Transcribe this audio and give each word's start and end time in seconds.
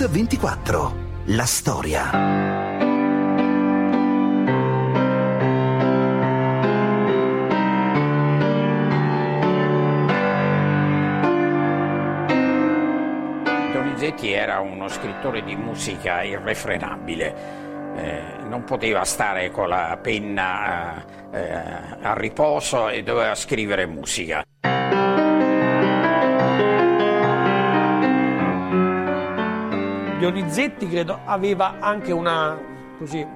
Mix24. 0.00 0.92
La 1.26 1.44
storia. 1.44 2.10
Donizetti 13.72 14.32
era 14.32 14.60
uno 14.60 14.88
scrittore 14.88 15.42
di 15.44 15.54
musica 15.54 16.22
irrefrenabile, 16.22 17.34
eh, 17.96 18.22
non 18.48 18.64
poteva 18.64 19.04
stare 19.04 19.50
con 19.50 19.68
la 19.68 19.98
penna 20.00 21.04
eh, 21.30 21.98
a 22.00 22.14
riposo 22.14 22.88
e 22.88 23.02
doveva 23.02 23.34
scrivere 23.34 23.84
musica. 23.84 24.42
Donizetti 30.20 30.86
credo 30.86 31.18
aveva 31.24 31.78
anche 31.80 32.12
una, 32.12 32.60
così, 32.98 33.26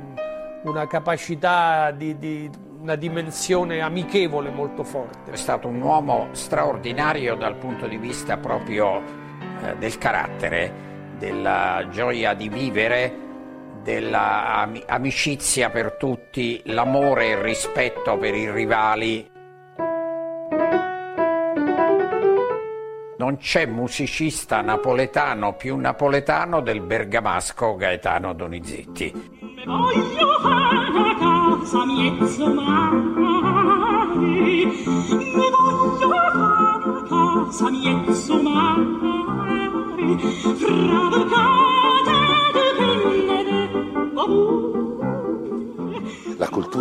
una 0.64 0.86
capacità 0.86 1.90
di, 1.92 2.18
di 2.18 2.50
una 2.78 2.94
dimensione 2.94 3.80
amichevole 3.80 4.50
molto 4.50 4.84
forte. 4.84 5.30
È 5.32 5.36
stato 5.36 5.66
un 5.66 5.80
uomo 5.80 6.28
straordinario 6.32 7.36
dal 7.36 7.56
punto 7.56 7.86
di 7.86 7.96
vista 7.96 8.36
proprio 8.36 9.00
eh, 9.62 9.76
del 9.78 9.96
carattere, 9.96 11.14
della 11.16 11.86
gioia 11.90 12.34
di 12.34 12.50
vivere, 12.50 13.16
dell'amicizia 13.82 15.70
per 15.70 15.92
tutti, 15.92 16.60
l'amore 16.66 17.28
e 17.28 17.30
il 17.30 17.38
rispetto 17.38 18.18
per 18.18 18.34
i 18.34 18.50
rivali. 18.50 19.33
Non 23.24 23.38
c'è 23.38 23.64
musicista 23.64 24.60
napoletano 24.60 25.54
più 25.54 25.76
napoletano 25.76 26.60
del 26.60 26.82
bergamasco 26.82 27.74
Gaetano 27.74 28.34
Donizetti. 28.34 29.10
Voglio 29.64 30.34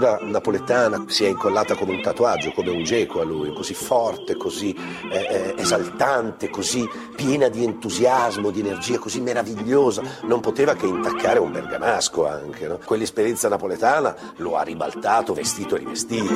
cultura 0.03 0.19
napoletana 0.21 1.05
si 1.07 1.23
è 1.23 1.29
incollata 1.29 1.75
come 1.75 1.93
un 1.95 2.01
tatuaggio, 2.01 2.51
come 2.51 2.71
un 2.71 2.83
geco 2.83 3.21
a 3.21 3.23
lui, 3.23 3.53
così 3.53 3.73
forte, 3.73 4.35
così 4.35 4.75
eh, 5.09 5.17
eh, 5.17 5.55
esaltante, 5.57 6.49
così 6.49 6.87
piena 7.15 7.47
di 7.47 7.63
entusiasmo, 7.63 8.51
di 8.51 8.59
energia, 8.59 8.99
così 8.99 9.21
meravigliosa. 9.21 10.03
Non 10.23 10.41
poteva 10.41 10.75
che 10.75 10.87
intaccare 10.87 11.39
un 11.39 11.51
bergamasco 11.51 12.27
anche. 12.27 12.67
No? 12.67 12.79
Quell'esperienza 12.83 13.47
napoletana 13.47 14.15
lo 14.37 14.57
ha 14.57 14.63
ribaltato 14.63 15.33
vestito 15.33 15.75
e 15.75 15.79
rivestito. 15.79 16.33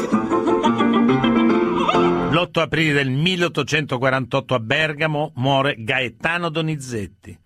L'8 2.29 2.59
aprile 2.59 2.93
del 2.93 3.09
1848 3.09 4.53
a 4.53 4.59
Bergamo 4.59 5.31
muore 5.35 5.75
Gaetano 5.77 6.49
Donizetti 6.49 7.37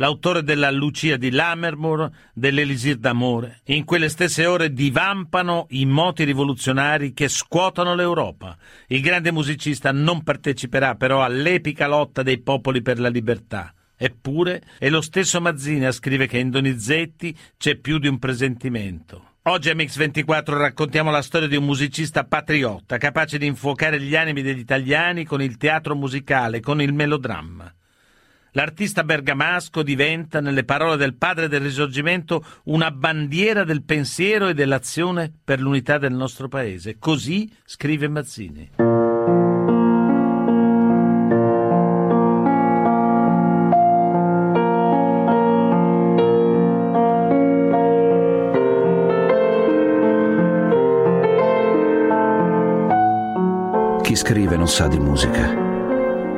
l'autore 0.00 0.42
della 0.42 0.70
Lucia 0.70 1.16
di 1.16 1.30
Lammermoor, 1.30 2.10
dell'Elisir 2.32 2.96
d'amore. 2.96 3.60
In 3.66 3.84
quelle 3.84 4.08
stesse 4.08 4.46
ore 4.46 4.72
divampano 4.72 5.66
i 5.70 5.84
moti 5.84 6.24
rivoluzionari 6.24 7.12
che 7.12 7.28
scuotono 7.28 7.94
l'Europa. 7.94 8.56
Il 8.88 9.02
grande 9.02 9.30
musicista 9.30 9.92
non 9.92 10.22
parteciperà 10.22 10.94
però 10.94 11.22
all'epica 11.22 11.86
lotta 11.86 12.22
dei 12.22 12.38
popoli 12.38 12.80
per 12.80 12.98
la 12.98 13.08
libertà. 13.08 13.74
Eppure 13.94 14.62
è 14.78 14.88
lo 14.88 15.02
stesso 15.02 15.38
Mazzini 15.42 15.84
a 15.84 15.92
scrivere 15.92 16.26
che 16.26 16.38
in 16.38 16.48
Donizetti 16.48 17.36
c'è 17.58 17.76
più 17.76 17.98
di 17.98 18.08
un 18.08 18.18
presentimento. 18.18 19.34
Oggi 19.44 19.68
a 19.68 19.74
Mix24 19.74 20.56
raccontiamo 20.56 21.10
la 21.10 21.20
storia 21.20 21.48
di 21.48 21.56
un 21.56 21.64
musicista 21.64 22.24
patriotta, 22.24 22.96
capace 22.96 23.36
di 23.36 23.44
infuocare 23.44 24.00
gli 24.00 24.16
animi 24.16 24.40
degli 24.40 24.58
italiani 24.58 25.24
con 25.24 25.42
il 25.42 25.58
teatro 25.58 25.94
musicale, 25.94 26.60
con 26.60 26.80
il 26.80 26.94
melodramma. 26.94 27.70
L'artista 28.52 29.04
bergamasco 29.04 29.82
diventa, 29.82 30.40
nelle 30.40 30.64
parole 30.64 30.96
del 30.96 31.14
padre 31.14 31.48
del 31.48 31.60
risorgimento, 31.60 32.44
una 32.64 32.90
bandiera 32.90 33.64
del 33.64 33.82
pensiero 33.82 34.48
e 34.48 34.54
dell'azione 34.54 35.32
per 35.44 35.60
l'unità 35.60 35.98
del 35.98 36.12
nostro 36.12 36.48
paese. 36.48 36.96
Così 36.98 37.50
scrive 37.64 38.08
Mazzini. 38.08 38.70
Chi 54.02 54.16
scrive 54.16 54.56
non 54.56 54.66
sa 54.66 54.88
di 54.88 54.98
musica 54.98 55.69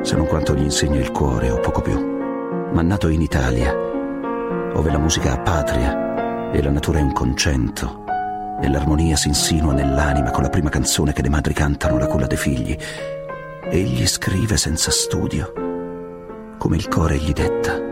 se 0.03 0.15
non 0.15 0.27
quanto 0.27 0.53
gli 0.53 0.63
insegna 0.63 0.99
il 0.99 1.11
cuore 1.11 1.49
o 1.49 1.59
poco 1.59 1.81
più. 1.81 1.97
Ma 2.71 2.81
nato 2.81 3.07
in 3.07 3.21
Italia, 3.21 3.73
dove 4.73 4.91
la 4.91 4.99
musica 4.99 5.33
ha 5.33 5.39
patria 5.39 6.51
e 6.51 6.61
la 6.61 6.69
natura 6.69 6.99
è 6.99 7.01
un 7.01 7.13
concento, 7.13 8.03
e 8.61 8.69
l'armonia 8.69 9.15
si 9.15 9.29
insinua 9.29 9.73
nell'anima 9.73 10.31
con 10.31 10.43
la 10.43 10.49
prima 10.49 10.69
canzone 10.69 11.13
che 11.13 11.21
le 11.21 11.29
madri 11.29 11.53
cantano 11.53 11.97
la 11.97 12.07
culla 12.07 12.27
dei 12.27 12.37
figli, 12.37 12.77
egli 13.69 14.05
scrive 14.05 14.57
senza 14.57 14.91
studio, 14.91 15.53
come 16.57 16.75
il 16.75 16.87
cuore 16.87 17.17
gli 17.17 17.31
detta. 17.31 17.91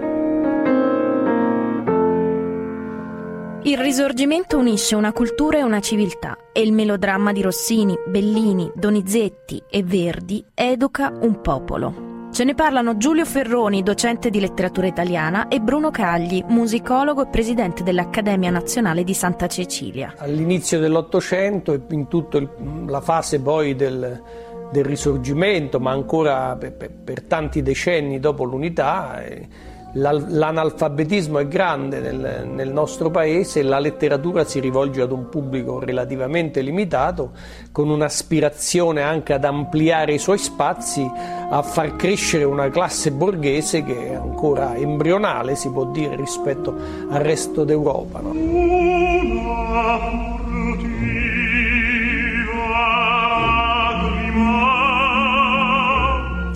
Il 3.63 3.77
risorgimento 3.77 4.57
unisce 4.57 4.95
una 4.95 5.11
cultura 5.11 5.59
e 5.59 5.63
una 5.63 5.81
civiltà 5.81 6.35
e 6.51 6.61
il 6.61 6.73
melodramma 6.73 7.31
di 7.31 7.43
Rossini, 7.43 7.95
Bellini, 8.07 8.71
Donizetti 8.73 9.61
e 9.69 9.83
Verdi 9.83 10.43
educa 10.55 11.13
un 11.21 11.41
popolo. 11.41 12.00
Ce 12.31 12.45
ne 12.45 12.55
parlano 12.55 12.95
Giulio 12.95 13.25
Ferroni, 13.25 13.83
docente 13.83 14.29
di 14.29 14.39
letteratura 14.39 14.87
italiana, 14.87 15.49
e 15.49 15.59
Bruno 15.59 15.91
Cagli, 15.91 16.41
musicologo 16.47 17.23
e 17.23 17.27
presidente 17.27 17.83
dell'Accademia 17.83 18.49
Nazionale 18.49 19.03
di 19.03 19.13
Santa 19.13 19.47
Cecilia. 19.47 20.13
All'inizio 20.15 20.79
dell'Ottocento 20.79 21.73
e 21.73 21.81
in 21.89 22.07
tutta 22.07 22.41
la 22.87 23.01
fase 23.01 23.41
poi 23.41 23.75
del, 23.75 24.23
del 24.71 24.85
risorgimento, 24.85 25.81
ma 25.81 25.91
ancora 25.91 26.55
per, 26.55 26.71
per, 26.71 26.91
per 27.03 27.23
tanti 27.23 27.61
decenni 27.61 28.17
dopo 28.17 28.45
l'unità, 28.45 29.21
eh, 29.25 29.47
L'analfabetismo 29.93 31.39
è 31.39 31.47
grande 31.47 31.99
nel, 31.99 32.47
nel, 32.47 32.71
nostro 32.71 33.09
paese 33.09 33.61
la 33.61 33.79
letteratura 33.79 34.45
si 34.45 34.61
rivolge 34.61 35.01
ad 35.01 35.11
un 35.11 35.27
pubblico 35.27 35.79
relativamente 35.79 36.61
limitato, 36.61 37.31
con 37.71 37.89
un'aspirazione 37.89 39.01
anche 39.01 39.33
ad 39.33 39.43
ampliare 39.43 40.13
i 40.13 40.19
suoi 40.19 40.37
spazi, 40.37 41.05
a 41.49 41.61
far 41.61 41.97
crescere 41.97 42.45
una 42.45 42.69
classe 42.69 43.11
borghese 43.11 43.83
che 43.83 44.11
è 44.11 44.13
ancora 44.13 44.75
embrionale, 44.75 45.55
si 45.55 45.69
può 45.69 45.85
dire, 45.85 46.15
rispetto 46.15 46.73
al 47.09 47.19
resto 47.19 47.65
d'Europa. 47.65 48.21
No? 48.21 48.31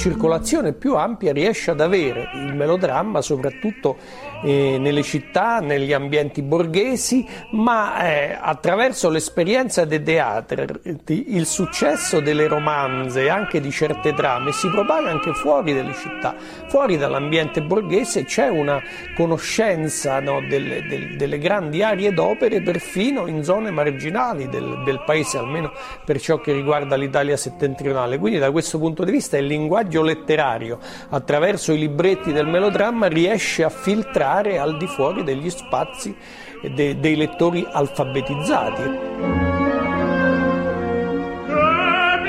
Circolazione 0.05 0.73
più 0.73 0.95
ampia 0.95 1.33
riesce 1.33 1.71
ad 1.71 1.81
avere 1.81 2.29
il 2.35 2.53
melodramma 2.53 3.21
soprattutto 3.21 3.97
eh, 4.43 4.77
nelle 4.79 5.03
città, 5.03 5.59
negli 5.59 5.93
ambienti 5.93 6.41
borghesi, 6.41 7.25
ma 7.51 8.05
eh, 8.05 8.37
attraverso 8.39 9.09
l'esperienza 9.09 9.85
dei 9.85 10.03
teatri, 10.03 10.65
il 11.07 11.45
successo 11.45 12.19
delle 12.19 12.47
romanze 12.47 13.23
e 13.23 13.29
anche 13.29 13.59
di 13.59 13.71
certe 13.71 14.13
trame 14.13 14.51
si 14.51 14.69
propaga 14.69 15.09
anche 15.09 15.33
fuori 15.33 15.73
dalle 15.73 15.93
città, 15.93 16.35
fuori 16.67 16.97
dall'ambiente 16.97 17.61
borghese 17.61 18.25
c'è 18.25 18.47
una 18.49 18.81
conoscenza 19.15 20.19
no, 20.19 20.41
delle, 20.41 20.85
delle, 20.85 21.15
delle, 21.15 21.37
grandi 21.37 21.81
aree 21.81 22.13
d'opere 22.13 22.61
perfino 22.61 23.27
in 23.27 23.43
zone 23.43 23.71
marginali 23.71 24.47
del, 24.47 24.81
del 24.83 25.01
paese, 25.05 25.37
almeno 25.37 25.71
per 26.03 26.19
ciò 26.19 26.39
che 26.39 26.53
riguarda 26.53 26.95
l'Italia 26.95 27.37
settentrionale. 27.37 28.17
Quindi 28.17 28.39
da 28.39 28.51
questo 28.51 28.77
punto 28.77 29.03
di 29.03 29.11
vista 29.11 29.37
il 29.37 29.45
linguaggio 29.45 30.01
letterario 30.01 30.79
attraverso 31.09 31.71
i 31.73 31.79
libretti 31.79 32.31
del 32.31 32.47
melodramma 32.47 33.07
riesce 33.07 33.63
a 33.63 33.69
filtrare 33.69 34.34
andare 34.35 34.59
al 34.59 34.75
di 34.75 34.87
fuori 34.87 35.23
degli 35.23 35.49
spazi 35.49 36.13
de, 36.61 36.99
dei 36.99 37.15
lettori 37.15 37.65
alfabetizzati. 37.69 38.83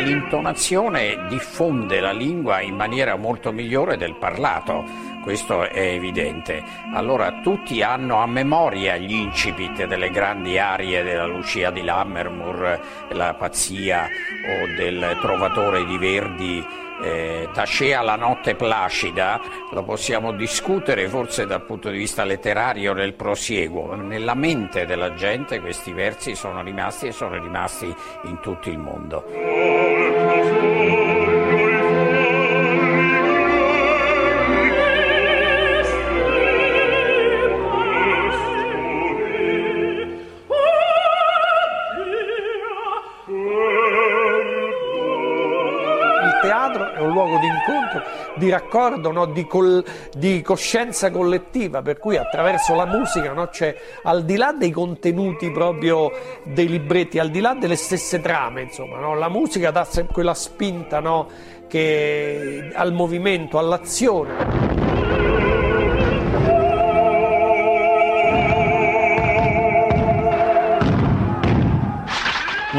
L'intonazione 0.04 1.26
diffonde 1.28 1.98
la 1.98 2.12
lingua 2.12 2.60
in 2.60 2.76
maniera 2.76 3.16
molto 3.16 3.50
migliore 3.50 3.96
del 3.96 4.14
parlato 4.14 5.14
questo 5.26 5.68
è 5.68 5.80
evidente. 5.80 6.62
Allora 6.92 7.40
tutti 7.42 7.82
hanno 7.82 8.22
a 8.22 8.26
memoria 8.26 8.96
gli 8.96 9.12
incipit 9.12 9.84
delle 9.86 10.10
grandi 10.10 10.56
arie 10.56 11.02
della 11.02 11.26
Lucia 11.26 11.72
di 11.72 11.82
Lammermoor, 11.82 12.80
la 13.10 13.34
pazzia 13.34 14.04
o 14.04 14.76
del 14.76 15.18
Trovatore 15.20 15.84
di 15.84 15.98
Verdi 15.98 16.64
eh, 17.02 17.48
Tascea 17.52 18.02
La 18.02 18.16
notte 18.16 18.54
placida, 18.54 19.40
lo 19.70 19.82
possiamo 19.82 20.32
discutere 20.32 21.08
forse 21.08 21.46
dal 21.46 21.64
punto 21.64 21.90
di 21.90 21.98
vista 21.98 22.24
letterario 22.24 22.92
nel 22.92 23.14
prosieguo, 23.14 23.94
nella 23.94 24.34
mente 24.34 24.86
della 24.86 25.14
gente 25.14 25.60
questi 25.60 25.92
versi 25.92 26.34
sono 26.34 26.62
rimasti 26.62 27.08
e 27.08 27.12
sono 27.12 27.34
rimasti 27.40 27.94
in 28.24 28.40
tutto 28.40 28.68
il 28.68 28.78
mondo. 28.78 29.24
Incontro, 47.96 48.34
di 48.36 48.50
raccordo, 48.50 49.12
no? 49.12 49.26
di, 49.26 49.46
col, 49.46 49.84
di, 50.14 50.42
coscienza 50.42 51.10
collettiva, 51.10 51.82
per 51.82 51.98
cui 51.98 52.16
attraverso 52.16 52.74
la 52.74 52.86
musica 52.86 53.32
no? 53.32 53.48
c'è 53.48 53.74
al 54.02 54.24
di 54.24 54.36
là 54.36 54.52
dei 54.52 54.70
contenuti 54.70 55.50
proprio 55.50 56.10
dei 56.44 56.68
libretti, 56.68 57.18
al 57.18 57.30
di 57.30 57.40
là 57.40 57.54
delle 57.54 57.76
stesse 57.76 58.20
trame, 58.20 58.62
insomma, 58.62 58.98
no? 58.98 59.14
la 59.14 59.28
musica 59.28 59.70
dà 59.70 59.86
quella 60.12 60.34
spinta 60.34 61.00
che, 61.68 62.70
al 62.74 62.92
movimento, 62.92 63.58
all'azione. 63.58 64.85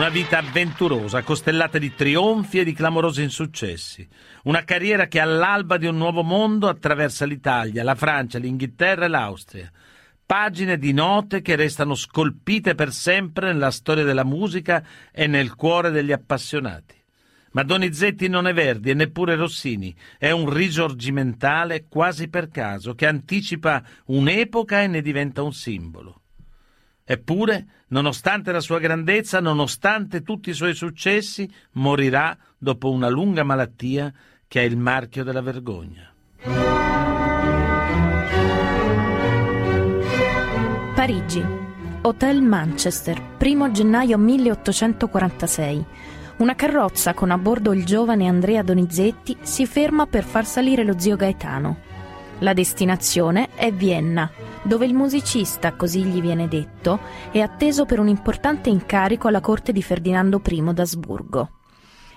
Una 0.08 0.16
vita 0.16 0.38
avventurosa, 0.38 1.22
costellata 1.22 1.78
di 1.78 1.94
trionfi 1.94 2.60
e 2.60 2.64
di 2.64 2.72
clamorosi 2.72 3.24
insuccessi. 3.24 4.08
Una 4.44 4.64
carriera 4.64 5.08
che 5.08 5.20
all'alba 5.20 5.76
di 5.76 5.86
un 5.86 5.98
nuovo 5.98 6.24
mondo 6.24 6.70
attraversa 6.70 7.26
l'Italia, 7.26 7.84
la 7.84 7.94
Francia, 7.94 8.40
l'Inghilterra 8.40 9.04
e 9.04 9.08
l'Austria. 9.10 9.70
Pagine 10.26 10.78
di 10.78 10.94
note 10.94 11.42
che 11.42 11.58
restano 11.58 11.94
scolpite 11.94 12.74
per 12.74 12.94
sempre 12.94 13.52
nella 13.52 13.70
storia 13.70 14.06
della 14.06 14.24
musica 14.24 14.82
e 15.12 15.28
nel 15.28 15.56
cuore 15.56 15.92
degli 15.92 16.14
appassionati. 16.14 16.96
Ma 17.52 17.64
Donizetti 17.64 18.30
non 18.30 18.48
è 18.48 18.54
Verdi 18.54 18.92
e 18.92 18.94
neppure 18.94 19.36
Rossini, 19.36 19.94
è 20.18 20.32
un 20.32 20.50
risorgimentale 20.50 21.88
quasi 21.90 22.30
per 22.30 22.48
caso 22.48 22.96
che 22.96 23.08
anticipa 23.08 23.84
un'epoca 24.06 24.84
e 24.84 24.88
ne 24.88 25.02
diventa 25.02 25.44
un 25.44 25.52
simbolo. 25.52 26.22
Eppure, 27.10 27.68
nonostante 27.88 28.52
la 28.52 28.60
sua 28.60 28.80
grandezza, 28.80 29.40
nonostante 29.40 30.24
tutti 30.24 30.50
i 30.50 30.54
suoi 30.54 30.76
successi, 30.76 31.50
morirà 31.74 32.38
dopo 32.58 32.92
una 32.92 33.08
lunga 33.08 33.46
malattia 33.46 34.14
che 34.46 34.60
è 34.60 34.66
il 34.66 34.76
marchio 34.76 35.24
della 35.24 35.40
vergogna. 35.40 36.12
Parigi, 40.96 41.46
Hotel 42.02 42.42
Manchester, 42.42 43.38
1 43.40 43.72
gennaio 43.72 44.18
1846. 44.18 45.86
Una 46.40 46.56
carrozza 46.56 47.14
con 47.14 47.32
a 47.32 47.38
bordo 47.38 47.72
il 47.72 47.86
giovane 47.86 48.28
Andrea 48.28 48.64
Donizetti 48.64 49.38
si 49.44 49.66
ferma 49.66 50.08
per 50.08 50.26
far 50.26 50.46
salire 50.46 50.84
lo 50.84 51.00
zio 51.00 51.16
Gaetano. 51.16 51.78
La 52.40 52.54
destinazione 52.54 53.50
è 53.56 53.72
Vienna, 53.72 54.30
dove 54.68 54.86
il 54.86 54.94
musicista, 54.94 55.76
così 55.76 56.04
gli 56.04 56.22
viene 56.22 56.48
detto, 56.48 57.00
è 57.32 57.40
atteso 57.40 57.86
per 57.86 58.00
un 58.00 58.08
importante 58.08 58.70
incarico 58.70 59.28
alla 59.28 59.40
corte 59.40 59.72
di 59.72 59.82
Ferdinando 59.82 60.42
I 60.46 60.74
d'Asburgo. 60.74 61.50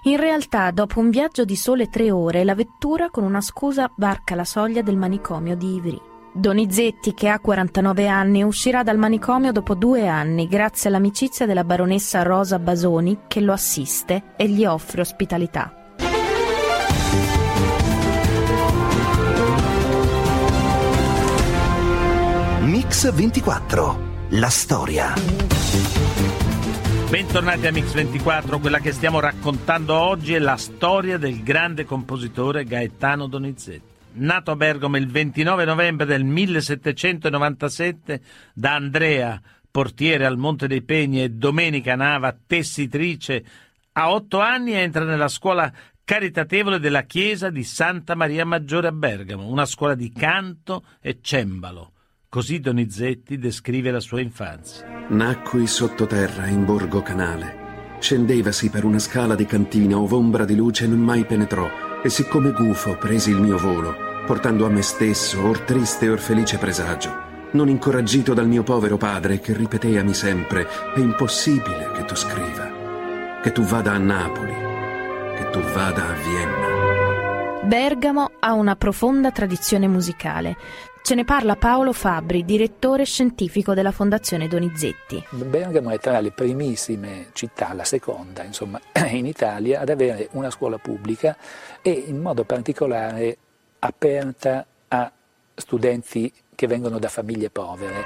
In 0.05 0.17
realtà, 0.17 0.71
dopo 0.71 0.99
un 0.99 1.11
viaggio 1.11 1.45
di 1.45 1.57
sole 1.57 1.89
tre 1.89 2.11
ore, 2.11 2.43
la 2.43 2.55
vettura 2.55 3.11
con 3.11 3.23
una 3.23 3.41
scusa 3.41 3.91
varca 3.97 4.35
la 4.35 4.45
soglia 4.45 4.83
del 4.83 4.97
manicomio 4.97 5.55
di 5.57 5.75
Ivry. 5.75 6.01
Donizetti, 6.33 7.13
che 7.13 7.29
ha 7.29 7.39
49 7.39 8.07
anni, 8.09 8.43
uscirà 8.43 8.83
dal 8.83 8.99
manicomio 8.99 9.53
dopo 9.53 9.75
due 9.75 10.07
anni 10.07 10.47
grazie 10.47 10.89
all'amicizia 10.89 11.45
della 11.45 11.65
baronessa 11.65 12.23
Rosa 12.23 12.59
Basoni 12.59 13.21
che 13.27 13.41
lo 13.41 13.53
assiste 13.53 14.35
e 14.37 14.49
gli 14.49 14.65
offre 14.65 15.01
ospitalità. 15.01 15.80
Mix 22.91 23.09
24. 23.13 24.27
La 24.31 24.49
storia. 24.49 25.15
Bentornati 27.09 27.69
a 27.69 27.71
Mix 27.71 27.93
24, 27.93 28.59
quella 28.59 28.81
che 28.81 28.91
stiamo 28.91 29.21
raccontando 29.21 29.95
oggi 29.95 30.35
è 30.35 30.41
la 30.41 30.57
storia 30.57 31.17
del 31.17 31.45
grande 31.45 31.85
compositore 31.85 32.65
Gaetano 32.65 33.29
Donizetti. 33.29 33.93
Nato 34.15 34.51
a 34.51 34.57
Bergamo 34.57 34.97
il 34.97 35.07
29 35.07 35.65
novembre 35.65 36.05
del 36.05 36.25
1797 36.25 38.23
da 38.55 38.75
Andrea, 38.75 39.41
portiere 39.71 40.27
al 40.27 40.37
Monte 40.37 40.67
dei 40.67 40.83
Pegni, 40.83 41.23
e 41.23 41.31
Domenica 41.31 41.95
Nava, 41.95 42.37
tessitrice, 42.45 43.45
a 43.93 44.11
otto 44.11 44.41
anni 44.41 44.73
entra 44.73 45.05
nella 45.05 45.29
scuola 45.29 45.73
caritatevole 46.03 46.81
della 46.81 47.03
chiesa 47.03 47.51
di 47.51 47.63
Santa 47.63 48.17
Maria 48.17 48.45
Maggiore 48.45 48.89
a 48.89 48.93
Bergamo, 48.93 49.47
una 49.47 49.65
scuola 49.65 49.95
di 49.95 50.11
canto 50.11 50.83
e 51.01 51.21
cembalo. 51.23 51.93
Così 52.31 52.61
Donizetti 52.61 53.39
descrive 53.39 53.91
la 53.91 53.99
sua 53.99 54.21
infanzia. 54.21 54.87
Nacqui 55.09 55.67
sottoterra 55.67 56.47
in 56.47 56.65
Borgo 56.65 57.03
Canale. 57.03 57.97
Scendevasi 57.99 58.71
per 58.71 58.85
una 58.85 59.01
scala 59.01 59.35
di 59.35 59.45
cantina 59.47 59.99
ove 59.99 60.15
ombra 60.15 60.45
di 60.45 60.55
luce 60.55 60.87
non 60.87 61.01
mai 61.01 61.25
penetrò 61.25 61.69
e 62.01 62.09
siccome 62.09 62.53
gufo 62.53 62.97
presi 62.99 63.31
il 63.31 63.41
mio 63.41 63.59
volo, 63.59 63.97
portando 64.27 64.65
a 64.65 64.69
me 64.69 64.83
stesso 64.83 65.41
or 65.41 65.59
triste 65.63 66.09
or 66.09 66.21
felice 66.21 66.57
presagio, 66.57 67.49
non 67.51 67.69
incoraggito 67.69 68.33
dal 68.33 68.47
mio 68.47 68.63
povero 68.63 68.97
padre 68.97 69.41
che 69.41 69.53
ripeteami 69.53 70.15
sempre 70.15 70.69
è 70.95 71.01
impossibile 71.01 71.91
che 71.97 72.05
tu 72.05 72.15
scriva, 72.15 73.41
che 73.43 73.51
tu 73.51 73.63
vada 73.63 73.91
a 73.91 73.99
Napoli, 73.99 74.55
che 75.37 75.51
tu 75.51 75.59
vada 75.59 76.07
a 76.07 76.13
Vienna. 76.13 76.81
Bergamo 77.63 78.31
ha 78.39 78.55
una 78.55 78.75
profonda 78.75 79.31
tradizione 79.31 79.87
musicale. 79.87 80.57
Ce 81.03 81.15
ne 81.15 81.25
parla 81.25 81.57
Paolo 81.57 81.93
Fabri, 81.93 82.45
direttore 82.45 83.05
scientifico 83.05 83.75
della 83.75 83.91
Fondazione 83.91 84.47
Donizetti. 84.47 85.25
Bergamo 85.31 85.91
è 85.91 85.99
tra 85.99 86.21
le 86.21 86.31
primissime 86.31 87.29
città, 87.33 87.73
la 87.73 87.85
seconda 87.85 88.45
insomma, 88.45 88.81
in 89.11 89.27
Italia, 89.27 89.81
ad 89.81 89.89
avere 89.89 90.29
una 90.33 90.51
scuola 90.51 90.79
pubblica 90.79 91.37
e 91.83 91.91
in 91.91 92.21
modo 92.21 92.45
particolare 92.45 93.37
aperta 93.81 94.65
a 94.89 95.11
studenti 95.55 96.33
che 96.55 96.67
vengono 96.67 96.99
da 96.99 97.09
famiglie 97.09 97.51
povere. 97.51 98.05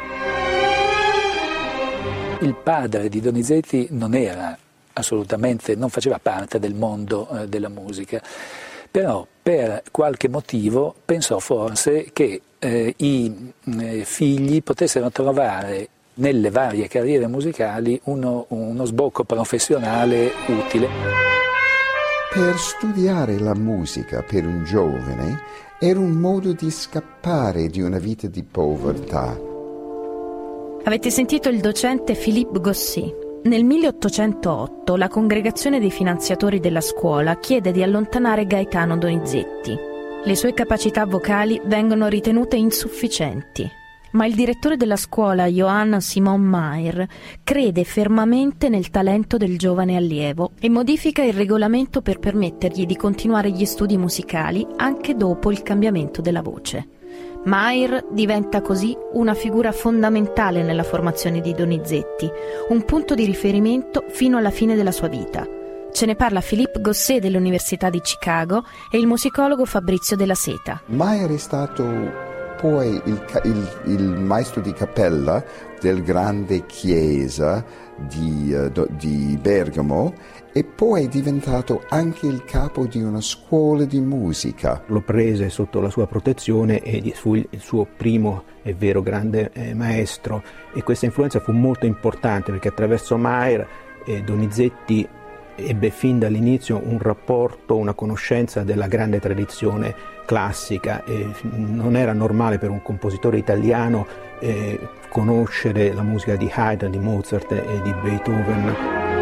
Il 2.40 2.54
padre 2.54 3.08
di 3.08 3.20
Donizetti 3.20 3.88
non 3.90 4.14
era 4.14 4.56
assolutamente, 4.94 5.74
non 5.74 5.88
faceva 5.88 6.18
parte 6.18 6.58
del 6.58 6.74
mondo 6.74 7.28
eh, 7.28 7.48
della 7.48 7.68
musica, 7.68 8.22
però 8.94 9.26
per 9.42 9.82
qualche 9.90 10.28
motivo 10.28 10.94
pensò 11.04 11.40
forse 11.40 12.10
che 12.12 12.40
eh, 12.60 12.94
i 12.96 13.52
eh, 13.80 14.04
figli 14.04 14.62
potessero 14.62 15.10
trovare 15.10 15.88
nelle 16.14 16.48
varie 16.48 16.86
carriere 16.86 17.26
musicali 17.26 18.00
uno, 18.04 18.44
uno 18.50 18.84
sbocco 18.84 19.24
professionale 19.24 20.30
utile. 20.46 20.86
Per 22.32 22.56
studiare 22.56 23.36
la 23.40 23.56
musica 23.56 24.22
per 24.22 24.46
un 24.46 24.62
giovane 24.62 25.40
era 25.80 25.98
un 25.98 26.12
modo 26.12 26.52
di 26.52 26.70
scappare 26.70 27.66
di 27.66 27.80
una 27.80 27.98
vita 27.98 28.28
di 28.28 28.44
povertà. 28.44 29.36
Avete 30.84 31.10
sentito 31.10 31.48
il 31.48 31.58
docente 31.58 32.14
Philippe 32.14 32.60
Gossy. 32.60 33.23
Nel 33.44 33.62
1808 33.62 34.96
la 34.96 35.08
congregazione 35.08 35.78
dei 35.78 35.90
finanziatori 35.90 36.60
della 36.60 36.80
scuola 36.80 37.38
chiede 37.38 37.72
di 37.72 37.82
allontanare 37.82 38.46
Gaetano 38.46 38.96
Donizetti. 38.96 39.76
Le 40.24 40.34
sue 40.34 40.54
capacità 40.54 41.04
vocali 41.04 41.60
vengono 41.66 42.08
ritenute 42.08 42.56
insufficienti, 42.56 43.70
ma 44.12 44.24
il 44.24 44.34
direttore 44.34 44.78
della 44.78 44.96
scuola, 44.96 45.44
Johann 45.44 45.98
Simon 45.98 46.40
Mayer, 46.40 47.06
crede 47.44 47.84
fermamente 47.84 48.70
nel 48.70 48.88
talento 48.88 49.36
del 49.36 49.58
giovane 49.58 49.96
allievo 49.96 50.52
e 50.58 50.70
modifica 50.70 51.22
il 51.22 51.34
regolamento 51.34 52.00
per 52.00 52.20
permettergli 52.20 52.86
di 52.86 52.96
continuare 52.96 53.50
gli 53.50 53.66
studi 53.66 53.98
musicali 53.98 54.66
anche 54.76 55.16
dopo 55.16 55.50
il 55.50 55.62
cambiamento 55.62 56.22
della 56.22 56.40
voce. 56.40 56.93
Mayer 57.44 58.06
diventa 58.10 58.62
così 58.62 58.96
una 59.12 59.34
figura 59.34 59.70
fondamentale 59.70 60.62
nella 60.62 60.82
formazione 60.82 61.40
di 61.40 61.52
Donizetti, 61.52 62.30
un 62.70 62.84
punto 62.84 63.14
di 63.14 63.26
riferimento 63.26 64.04
fino 64.08 64.38
alla 64.38 64.50
fine 64.50 64.74
della 64.74 64.92
sua 64.92 65.08
vita. 65.08 65.46
Ce 65.92 66.06
ne 66.06 66.16
parla 66.16 66.40
Philippe 66.40 66.80
Gosset 66.80 67.20
dell'Università 67.20 67.90
di 67.90 68.00
Chicago 68.00 68.64
e 68.90 68.98
il 68.98 69.06
musicologo 69.06 69.66
Fabrizio 69.66 70.16
della 70.16 70.34
Seta. 70.34 70.80
Maier 70.86 71.30
è 71.30 71.36
stato 71.36 72.32
poi 72.64 72.98
il, 73.04 73.22
il, 73.42 73.80
il 73.92 74.02
maestro 74.02 74.62
di 74.62 74.72
cappella 74.72 75.44
del 75.82 76.02
grande 76.02 76.64
chiesa 76.64 77.62
di, 77.94 78.54
uh, 78.54 78.86
di 78.96 79.38
Bergamo 79.38 80.14
e 80.50 80.64
poi 80.64 81.04
è 81.04 81.08
diventato 81.08 81.84
anche 81.90 82.26
il 82.26 82.42
capo 82.46 82.86
di 82.86 83.02
una 83.02 83.20
scuola 83.20 83.84
di 83.84 84.00
musica. 84.00 84.82
Lo 84.86 85.02
prese 85.02 85.50
sotto 85.50 85.82
la 85.82 85.90
sua 85.90 86.06
protezione 86.06 86.80
e 86.80 87.12
fu 87.14 87.34
il 87.34 87.48
suo 87.58 87.86
primo 87.98 88.44
e 88.62 88.72
vero 88.72 89.02
grande 89.02 89.50
eh, 89.52 89.74
maestro 89.74 90.42
e 90.72 90.82
questa 90.82 91.04
influenza 91.04 91.40
fu 91.40 91.52
molto 91.52 91.84
importante 91.84 92.50
perché 92.50 92.68
attraverso 92.68 93.18
Maier 93.18 93.68
eh, 94.06 94.22
Donizetti 94.22 95.06
ebbe 95.56 95.90
fin 95.90 96.18
dall'inizio 96.18 96.80
un 96.84 96.98
rapporto, 96.98 97.76
una 97.76 97.94
conoscenza 97.94 98.62
della 98.62 98.86
grande 98.86 99.20
tradizione 99.20 99.94
classica 100.24 101.04
e 101.04 101.28
non 101.52 101.96
era 101.96 102.12
normale 102.12 102.58
per 102.58 102.70
un 102.70 102.82
compositore 102.82 103.38
italiano 103.38 104.06
eh, 104.40 104.78
conoscere 105.08 105.92
la 105.92 106.02
musica 106.02 106.36
di 106.36 106.50
Haydn, 106.52 106.90
di 106.90 106.98
Mozart 106.98 107.52
e 107.52 107.80
di 107.82 107.94
Beethoven. 108.02 109.13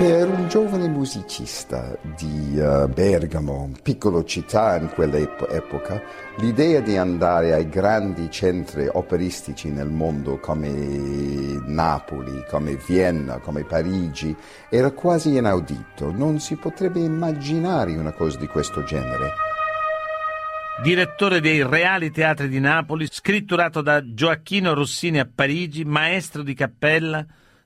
Per 0.00 0.30
un 0.30 0.48
giovane 0.48 0.88
musicista 0.88 1.94
di 2.16 2.58
uh, 2.58 2.88
Bergamo, 2.88 3.70
piccola 3.82 4.24
città 4.24 4.78
in 4.78 4.88
quell'epoca, 4.88 6.02
l'idea 6.38 6.80
di 6.80 6.96
andare 6.96 7.52
ai 7.52 7.68
grandi 7.68 8.30
centri 8.30 8.88
operistici 8.90 9.68
nel 9.68 9.90
mondo 9.90 10.38
come 10.38 10.70
Napoli, 11.66 12.46
come 12.48 12.78
Vienna, 12.86 13.40
come 13.40 13.64
Parigi, 13.64 14.34
era 14.70 14.90
quasi 14.92 15.36
inaudito. 15.36 16.10
Non 16.10 16.40
si 16.40 16.56
potrebbe 16.56 17.00
immaginare 17.00 17.94
una 17.94 18.12
cosa 18.12 18.38
di 18.38 18.46
questo 18.46 18.82
genere. 18.84 19.32
Direttore 20.82 21.42
dei 21.42 21.62
Reali 21.62 22.10
Teatri 22.10 22.48
di 22.48 22.58
Napoli, 22.58 23.06
scritturato 23.06 23.82
da 23.82 24.02
Gioacchino 24.02 24.72
Rossini 24.72 25.18
a 25.18 25.28
Parigi, 25.30 25.84
maestro 25.84 26.42
di 26.42 26.54
cappella, 26.54 27.22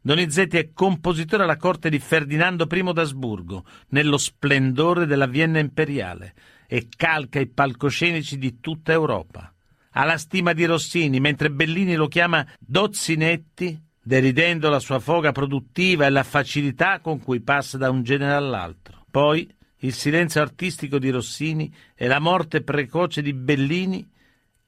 Donizetti 0.06 0.58
è 0.58 0.72
compositore 0.74 1.44
alla 1.44 1.56
corte 1.56 1.88
di 1.88 1.98
Ferdinando 1.98 2.68
I 2.70 2.92
d'Asburgo, 2.92 3.64
nello 3.88 4.18
splendore 4.18 5.06
della 5.06 5.24
Vienna 5.24 5.60
imperiale, 5.60 6.34
e 6.66 6.88
calca 6.94 7.40
i 7.40 7.46
palcoscenici 7.46 8.36
di 8.36 8.60
tutta 8.60 8.92
Europa. 8.92 9.50
Ha 9.92 10.04
la 10.04 10.18
stima 10.18 10.52
di 10.52 10.66
Rossini, 10.66 11.20
mentre 11.20 11.50
Bellini 11.50 11.94
lo 11.94 12.06
chiama 12.08 12.46
Dozzinetti, 12.58 13.80
deridendo 14.02 14.68
la 14.68 14.78
sua 14.78 14.98
foga 14.98 15.32
produttiva 15.32 16.04
e 16.04 16.10
la 16.10 16.22
facilità 16.22 17.00
con 17.00 17.22
cui 17.22 17.40
passa 17.40 17.78
da 17.78 17.88
un 17.88 18.02
genere 18.02 18.34
all'altro. 18.34 19.06
Poi 19.10 19.50
il 19.78 19.94
silenzio 19.94 20.42
artistico 20.42 20.98
di 20.98 21.08
Rossini 21.08 21.74
e 21.94 22.08
la 22.08 22.18
morte 22.18 22.60
precoce 22.60 23.22
di 23.22 23.32
Bellini 23.32 24.06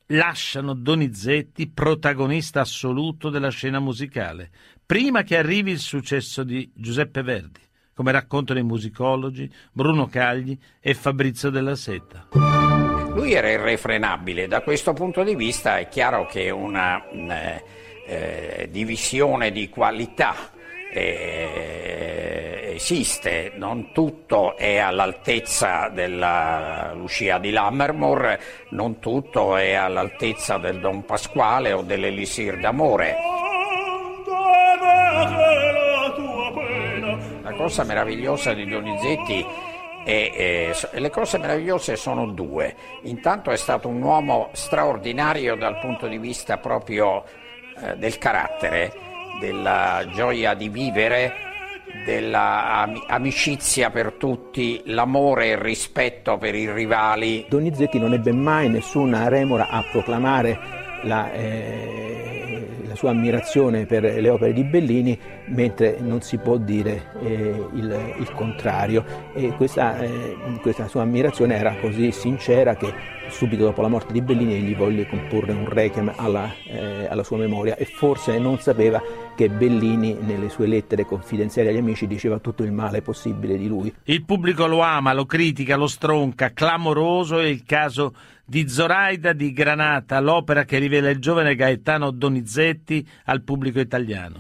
lasciano 0.09 0.75
Donizetti 0.75 1.69
protagonista 1.69 2.61
assoluto 2.61 3.31
della 3.31 3.51
scena 3.51 3.81
musicale, 3.81 4.51
prima 4.85 5.23
che 5.23 5.37
arrivi 5.37 5.71
il 5.73 5.79
successo 5.79 6.45
di 6.45 6.71
Giuseppe 6.75 7.23
Verdi, 7.23 7.61
come 7.95 8.13
raccontano 8.13 8.59
i 8.59 8.65
musicologi 8.65 9.51
Bruno 9.73 10.07
Cagli 10.07 10.57
e 10.81 10.95
Fabrizio 10.95 11.51
della 11.51 11.75
Seta. 11.75 12.29
Lui 12.33 13.33
era 13.33 13.51
irrefrenabile, 13.51 14.47
da 14.47 14.61
questo 14.61 14.93
punto 14.93 15.25
di 15.25 15.35
vista 15.35 15.79
è 15.79 15.89
chiaro 15.89 16.27
che 16.27 16.51
una 16.51 17.09
eh, 17.09 17.65
eh, 18.07 18.69
divisione 18.71 19.51
di 19.51 19.69
qualità 19.69 20.51
eh, 20.97 22.73
esiste, 22.75 23.53
non 23.57 23.93
tutto 23.93 24.57
è 24.57 24.79
all'altezza 24.79 25.89
della 25.89 26.93
Lucia 26.95 27.39
di 27.39 27.51
Lammermoor, 27.51 28.39
non 28.71 28.99
tutto 28.99 29.57
è 29.57 29.75
all'altezza 29.75 30.59
del 30.59 30.81
Don 30.81 31.05
Pasquale 31.05 31.73
o 31.73 31.83
dell'Elisir 31.83 32.59
d'amore. 32.59 33.17
La 37.43 37.53
cosa 37.53 37.85
meravigliosa 37.85 38.53
di 38.53 38.67
Donizetti 38.67 39.47
è, 40.05 40.11
eh, 40.11 40.75
le 40.93 41.11
cose 41.11 41.39
meravigliose 41.39 41.97
sono 41.97 42.27
due. 42.27 42.75
Intanto 43.03 43.51
è 43.51 43.57
stato 43.57 43.89
un 43.89 44.03
uomo 44.03 44.51
straordinario 44.53 45.57
dal 45.57 45.79
punto 45.79 46.07
di 46.07 46.19
vista 46.19 46.59
proprio 46.59 47.25
del 47.97 48.17
carattere 48.17 49.06
della 49.41 50.07
gioia 50.13 50.55
di 50.55 50.69
vivere, 50.69 51.33
dell'amicizia 52.05 53.91
per 53.91 54.13
tutti, 54.13 54.83
l'amore 54.87 55.47
e 55.47 55.51
il 55.53 55.59
rispetto 55.59 56.37
per 56.39 56.55
i 56.55 56.71
rivali. 56.71 57.47
Donizetti 57.49 57.99
non 57.99 58.13
ebbe 58.13 58.33
mai 58.33 58.69
nessuna 58.69 59.29
remora 59.29 59.69
a 59.69 59.85
proclamare 59.91 60.85
la, 61.03 61.33
eh, 61.33 62.67
la, 62.87 62.95
sua 62.95 63.11
ammirazione 63.11 63.87
per 63.87 64.03
le 64.03 64.29
opere 64.29 64.53
di 64.53 64.65
Bellini, 64.65 65.19
mentre 65.47 65.97
non 66.01 66.21
si 66.23 66.39
può 66.39 66.57
dire 66.57 67.13
eh, 67.23 67.67
il, 67.75 68.15
il, 68.19 68.33
contrario. 68.35 69.05
E 69.35 69.53
questa, 69.57 69.99
eh, 69.99 70.37
questa 70.61 70.89
sua 70.89 71.03
ammirazione 71.03 71.57
era 71.57 71.75
così 71.81 72.11
sincera 72.13 72.75
che 72.75 73.15
subito 73.29 73.65
dopo 73.65 73.83
la 73.83 73.89
morte 73.89 74.13
di 74.13 74.23
Bellini 74.23 74.55
egli 74.55 74.77
volle 74.77 75.07
comporre 75.07 75.53
un 75.53 75.69
requiem 75.69 76.13
alla, 76.17 76.53
eh, 76.65 77.07
alla, 77.09 77.25
sua 77.25 77.39
memoria 77.39 77.77
e 77.77 77.85
forse 77.85 78.39
non 78.39 78.59
sapeva 78.59 79.03
che 79.37 79.51
Bellini 79.51 80.17
nelle 80.19 80.49
sue 80.49 80.67
lettere 80.67 81.05
confidenziali 81.05 81.69
agli 81.69 81.77
amici 81.77 82.07
diceva 82.07 82.39
tutto 82.39 82.65
il 82.65 82.73
male 82.73 83.03
possibile 83.03 83.57
di 83.57 83.69
lui. 83.69 83.95
Il 84.05 84.25
pubblico 84.25 84.67
lo 84.67 84.81
ama, 84.81 85.13
lo 85.13 85.27
critica, 85.27 85.77
lo 85.77 85.87
stronca, 85.87 86.53
clamoroso 86.53 87.39
è 87.39 87.45
il 87.45 87.63
caso 87.65 88.15
di 88.45 88.69
Zoraida 88.69 89.33
di 89.33 89.53
Granata, 89.53 90.19
l'opera 90.21 90.65
che 90.65 90.79
rivela 90.79 91.11
il 91.11 91.19
giovane 91.19 91.55
Gaetano 91.55 92.11
Donizetti 92.11 93.07
al 93.27 93.43
pubblico 93.43 93.79
italiano. 93.79 94.37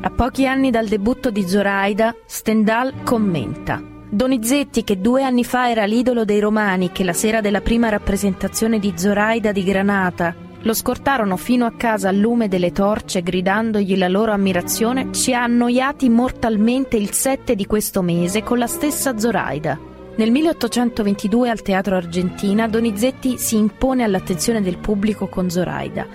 A 0.00 0.10
pochi 0.10 0.46
anni 0.46 0.70
dal 0.70 0.86
debutto 0.86 1.30
di 1.30 1.46
Zoraida, 1.46 2.14
Stendhal 2.24 3.02
commenta 3.02 3.82
Donizetti, 4.10 4.84
che 4.84 5.00
due 5.00 5.22
anni 5.22 5.44
fa 5.44 5.68
era 5.68 5.84
l'idolo 5.84 6.24
dei 6.24 6.40
romani, 6.40 6.92
che 6.92 7.04
la 7.04 7.12
sera 7.12 7.42
della 7.42 7.60
prima 7.60 7.90
rappresentazione 7.90 8.78
di 8.78 8.94
Zoraida 8.96 9.52
di 9.52 9.62
Granata 9.62 10.46
lo 10.62 10.74
scortarono 10.74 11.36
fino 11.36 11.66
a 11.66 11.72
casa 11.76 12.08
al 12.08 12.16
lume 12.16 12.48
delle 12.48 12.72
torce 12.72 13.22
gridandogli 13.22 13.96
la 13.96 14.08
loro 14.08 14.32
ammirazione, 14.32 15.12
ci 15.12 15.32
ha 15.32 15.42
annoiati 15.42 16.08
mortalmente 16.08 16.96
il 16.96 17.12
7 17.12 17.54
di 17.54 17.66
questo 17.66 18.02
mese 18.02 18.42
con 18.42 18.58
la 18.58 18.66
stessa 18.66 19.18
Zoraida. 19.18 19.78
Nel 20.16 20.32
1822 20.32 21.48
al 21.48 21.62
Teatro 21.62 21.94
Argentina 21.94 22.66
Donizetti 22.66 23.38
si 23.38 23.56
impone 23.56 24.02
all'attenzione 24.02 24.60
del 24.60 24.78
pubblico 24.78 25.28
con 25.28 25.48
Zoraida. 25.48 26.06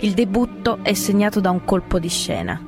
Il 0.00 0.14
debutto 0.14 0.80
è 0.82 0.94
segnato 0.94 1.38
da 1.38 1.50
un 1.50 1.64
colpo 1.64 2.00
di 2.00 2.08
scena. 2.08 2.60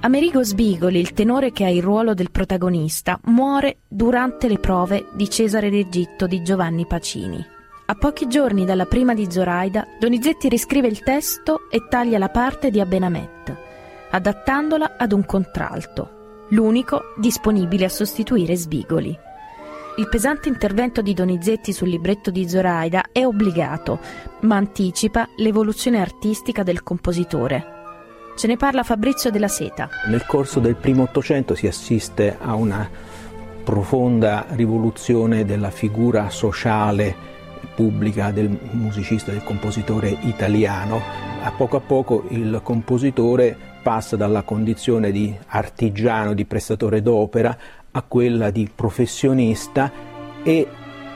Amerigo 0.00 0.42
Sbigoli, 0.42 0.98
il 0.98 1.12
tenore 1.12 1.52
che 1.52 1.64
ha 1.64 1.70
il 1.70 1.82
ruolo 1.82 2.14
del 2.14 2.32
protagonista, 2.32 3.18
muore 3.24 3.78
durante 3.86 4.48
le 4.48 4.58
prove 4.58 5.06
di 5.12 5.30
Cesare 5.30 5.70
d'Egitto 5.70 6.26
di 6.26 6.42
Giovanni 6.42 6.84
Pacini. 6.84 7.56
A 7.90 7.94
pochi 7.94 8.26
giorni 8.26 8.66
dalla 8.66 8.84
prima 8.84 9.14
di 9.14 9.30
Zoraida, 9.30 9.86
Donizetti 9.98 10.50
riscrive 10.50 10.88
il 10.88 11.02
testo 11.02 11.70
e 11.70 11.88
taglia 11.88 12.18
la 12.18 12.28
parte 12.28 12.70
di 12.70 12.80
Abenamet, 12.80 13.56
adattandola 14.10 14.96
ad 14.98 15.12
un 15.12 15.24
contralto, 15.24 16.44
l'unico 16.50 17.14
disponibile 17.16 17.86
a 17.86 17.88
sostituire 17.88 18.56
Sbigoli. 18.56 19.18
Il 19.96 20.06
pesante 20.10 20.50
intervento 20.50 21.00
di 21.00 21.14
Donizetti 21.14 21.72
sul 21.72 21.88
libretto 21.88 22.30
di 22.30 22.46
Zoraida 22.46 23.06
è 23.10 23.24
obbligato, 23.24 24.00
ma 24.40 24.56
anticipa 24.56 25.26
l'evoluzione 25.38 25.98
artistica 25.98 26.62
del 26.62 26.82
compositore, 26.82 27.76
Ce 28.36 28.46
ne 28.46 28.56
parla 28.56 28.84
Fabrizio 28.84 29.30
della 29.30 29.48
Seta. 29.48 29.88
Nel 30.08 30.26
corso 30.26 30.60
del 30.60 30.76
primo 30.76 31.04
Ottocento 31.04 31.56
si 31.56 31.66
assiste 31.66 32.36
a 32.38 32.54
una 32.54 32.88
profonda 33.64 34.44
rivoluzione 34.50 35.46
della 35.46 35.70
figura 35.70 36.28
sociale 36.30 37.37
pubblica 37.78 38.32
del 38.32 38.58
musicista, 38.72 39.30
del 39.30 39.44
compositore 39.44 40.08
italiano. 40.22 41.00
A 41.42 41.52
poco 41.52 41.76
a 41.76 41.80
poco 41.80 42.24
il 42.30 42.58
compositore 42.64 43.56
passa 43.84 44.16
dalla 44.16 44.42
condizione 44.42 45.12
di 45.12 45.32
artigiano, 45.46 46.34
di 46.34 46.44
prestatore 46.44 47.02
d'opera, 47.02 47.56
a 47.92 48.02
quella 48.02 48.50
di 48.50 48.68
professionista 48.74 49.92
e 50.42 50.66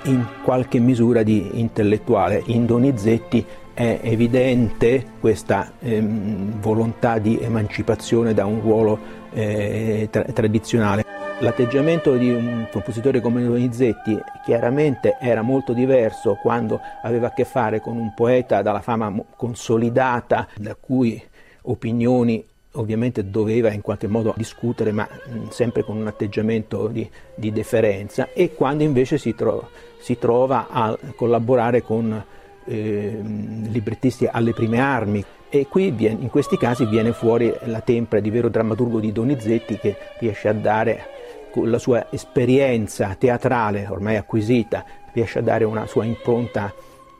in 0.05 0.25
qualche 0.45 0.79
misura 0.79 1.25
di 1.25 1.51
intellettuale. 1.55 2.45
In 2.47 2.65
Donizetti 2.65 3.45
è 3.75 3.99
evidente 4.01 5.05
questa 5.19 5.73
ehm, 5.81 6.61
volontà 6.61 7.19
di 7.19 7.41
emancipazione 7.41 8.35
da 8.35 8.47
un 8.47 8.61
ruolo 8.61 8.99
eh, 9.33 10.07
tra- 10.13 10.23
tradizionale. 10.33 11.22
L'atteggiamento 11.41 12.15
di 12.17 12.31
un 12.31 12.69
compositore 12.71 13.21
come 13.21 13.43
Donizetti 13.43 14.17
chiaramente 14.45 15.17
era 15.21 15.43
molto 15.43 15.73
diverso 15.73 16.39
quando 16.41 16.81
aveva 17.03 17.29
a 17.29 17.33
che 17.33 17.45
fare 17.45 17.81
con 17.81 17.97
un 17.97 18.15
poeta 18.15 18.63
dalla 18.63 18.81
fama 18.81 19.13
consolidata, 19.37 20.47
da 20.57 20.77
cui 20.79 21.21
opinioni 21.63 22.45
ovviamente 22.73 23.29
doveva 23.29 23.73
in 23.73 23.81
qualche 23.81 24.07
modo 24.07 24.33
discutere, 24.37 24.93
ma 24.93 25.09
sempre 25.51 25.83
con 25.83 25.97
un 25.97 26.07
atteggiamento 26.07 26.87
di, 26.87 27.09
di, 27.35 27.53
deferenza, 27.53 28.29
e 28.33 28.55
quando 28.55 28.83
invece 28.85 29.19
si, 29.19 29.35
tro- 29.35 29.69
si 29.99 30.19
trova 30.19 30.69
a 30.71 30.97
collaborare 31.17 31.83
con 31.83 32.25
eh, 32.65 33.21
librettisti 33.23 34.29
alle 34.31 34.53
prime 34.53 34.81
armi. 34.81 35.25
E 35.55 35.67
qui 35.67 35.95
in 35.99 36.31
questi 36.31 36.57
casi 36.57 36.87
viene 36.87 37.13
fuori 37.13 37.53
la 37.65 37.81
tempra 37.81 38.21
di 38.21 38.31
vero 38.31 38.49
drammaturgo 38.49 39.01
di 39.01 39.13
Donizetti 39.13 39.77
che 39.77 39.97
riesce 40.19 40.49
a 40.49 40.55
dare 40.55 41.12
la 41.55 41.79
sua 41.79 42.07
esperienza 42.11 43.15
teatrale 43.19 43.87
ormai 43.89 44.17
acquisita, 44.17 44.85
riesce 45.13 45.39
a 45.39 45.43
dare 45.43 45.65
una 45.65 45.87
sua 45.87 46.05
impronta 46.05 46.73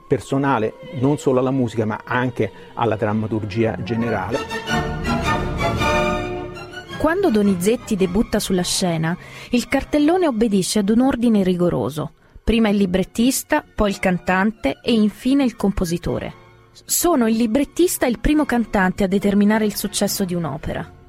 personale 0.09 0.75
non 1.01 1.19
solo 1.19 1.41
alla 1.41 1.51
musica 1.51 1.85
ma 1.85 2.01
anche 2.05 2.51
alla 2.75 2.97
drammaturgia 2.97 3.83
generale. 3.83 4.39
Quando 6.99 7.31
Donizetti 7.31 7.97
debutta 7.97 8.39
sulla 8.39 8.63
scena, 8.63 9.17
il 9.51 9.67
cartellone 9.67 10.29
obbedisce 10.29 10.79
ad 10.79 10.89
un 10.89 11.01
ordine 11.01 11.43
rigoroso. 11.43 12.13
Prima 12.45 12.69
il 12.69 12.77
librettista, 12.77 13.65
poi 13.75 13.91
il 13.91 13.99
cantante 13.99 14.79
e 14.83 14.93
infine 14.93 15.43
il 15.43 15.57
compositore. 15.57 16.33
Sono 16.85 17.27
il 17.27 17.37
librettista 17.37 18.07
e 18.07 18.09
il 18.09 18.21
primo 18.21 18.45
cantante 18.45 19.03
a 19.03 19.09
determinare 19.09 19.65
il 19.65 19.75
successo 19.75 20.25
di 20.25 20.35
un'opera. 20.35 21.02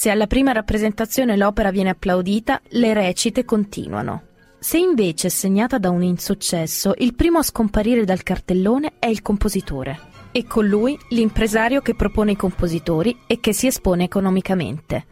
Se 0.00 0.08
alla 0.08 0.26
prima 0.26 0.52
rappresentazione 0.52 1.36
l'opera 1.36 1.70
viene 1.70 1.90
applaudita, 1.90 2.62
le 2.68 2.94
recite 2.94 3.44
continuano. 3.44 4.22
Se 4.58 4.78
invece 4.78 5.26
è 5.26 5.30
segnata 5.30 5.76
da 5.76 5.90
un 5.90 6.02
insuccesso, 6.02 6.94
il 6.96 7.14
primo 7.14 7.40
a 7.40 7.42
scomparire 7.42 8.06
dal 8.06 8.22
cartellone 8.22 8.92
è 8.98 9.08
il 9.08 9.20
compositore 9.20 9.98
e 10.32 10.46
con 10.46 10.66
lui 10.66 10.98
l'impresario 11.10 11.82
che 11.82 11.94
propone 11.94 12.30
i 12.30 12.36
compositori 12.36 13.14
e 13.26 13.40
che 13.40 13.52
si 13.52 13.66
espone 13.66 14.04
economicamente. 14.04 15.04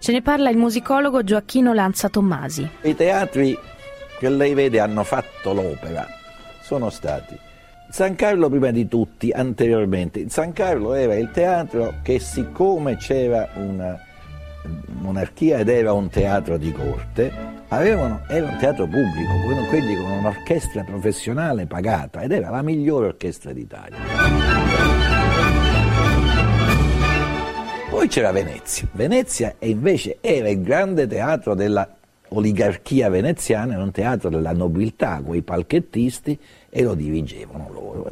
Ce 0.00 0.10
ne 0.10 0.22
parla 0.22 0.50
il 0.50 0.56
musicologo 0.56 1.22
Gioacchino 1.22 1.72
Lanza 1.72 2.08
Tommasi. 2.08 2.68
I 2.82 2.96
teatri 2.96 3.56
che 4.18 4.28
lei 4.28 4.54
vede 4.54 4.80
hanno 4.80 5.04
fatto 5.04 5.52
l'opera 5.52 6.04
sono 6.62 6.90
stati 6.90 7.38
San 7.88 8.16
Carlo 8.16 8.50
prima 8.50 8.72
di 8.72 8.88
tutti, 8.88 9.30
anteriormente. 9.30 10.28
San 10.28 10.52
Carlo 10.52 10.94
era 10.94 11.14
il 11.14 11.30
teatro 11.30 12.00
che 12.02 12.18
siccome 12.18 12.96
c'era 12.96 13.50
una 13.54 14.05
monarchia 14.86 15.58
ed 15.58 15.68
era 15.68 15.92
un 15.92 16.08
teatro 16.08 16.56
di 16.56 16.72
corte, 16.72 17.32
avevano, 17.68 18.22
era 18.28 18.46
un 18.46 18.56
teatro 18.58 18.84
pubblico, 18.84 19.32
quindi 19.68 19.94
con 19.96 20.10
un'orchestra 20.10 20.84
professionale 20.84 21.66
pagata 21.66 22.22
ed 22.22 22.32
era 22.32 22.50
la 22.50 22.62
migliore 22.62 23.06
orchestra 23.06 23.52
d'Italia. 23.52 23.96
Poi 27.90 28.08
c'era 28.08 28.30
Venezia. 28.30 28.86
Venezia 28.92 29.54
invece 29.60 30.18
era 30.20 30.48
il 30.48 30.60
grande 30.62 31.06
teatro 31.06 31.54
della 31.54 31.88
oligarchia 32.28 33.08
veneziana, 33.08 33.74
era 33.74 33.82
un 33.82 33.92
teatro 33.92 34.28
della 34.28 34.52
nobiltà, 34.52 35.22
quei 35.24 35.42
palchettisti, 35.42 36.38
e 36.68 36.82
lo 36.82 36.94
dirigevano 36.94 37.70
loro. 37.72 38.06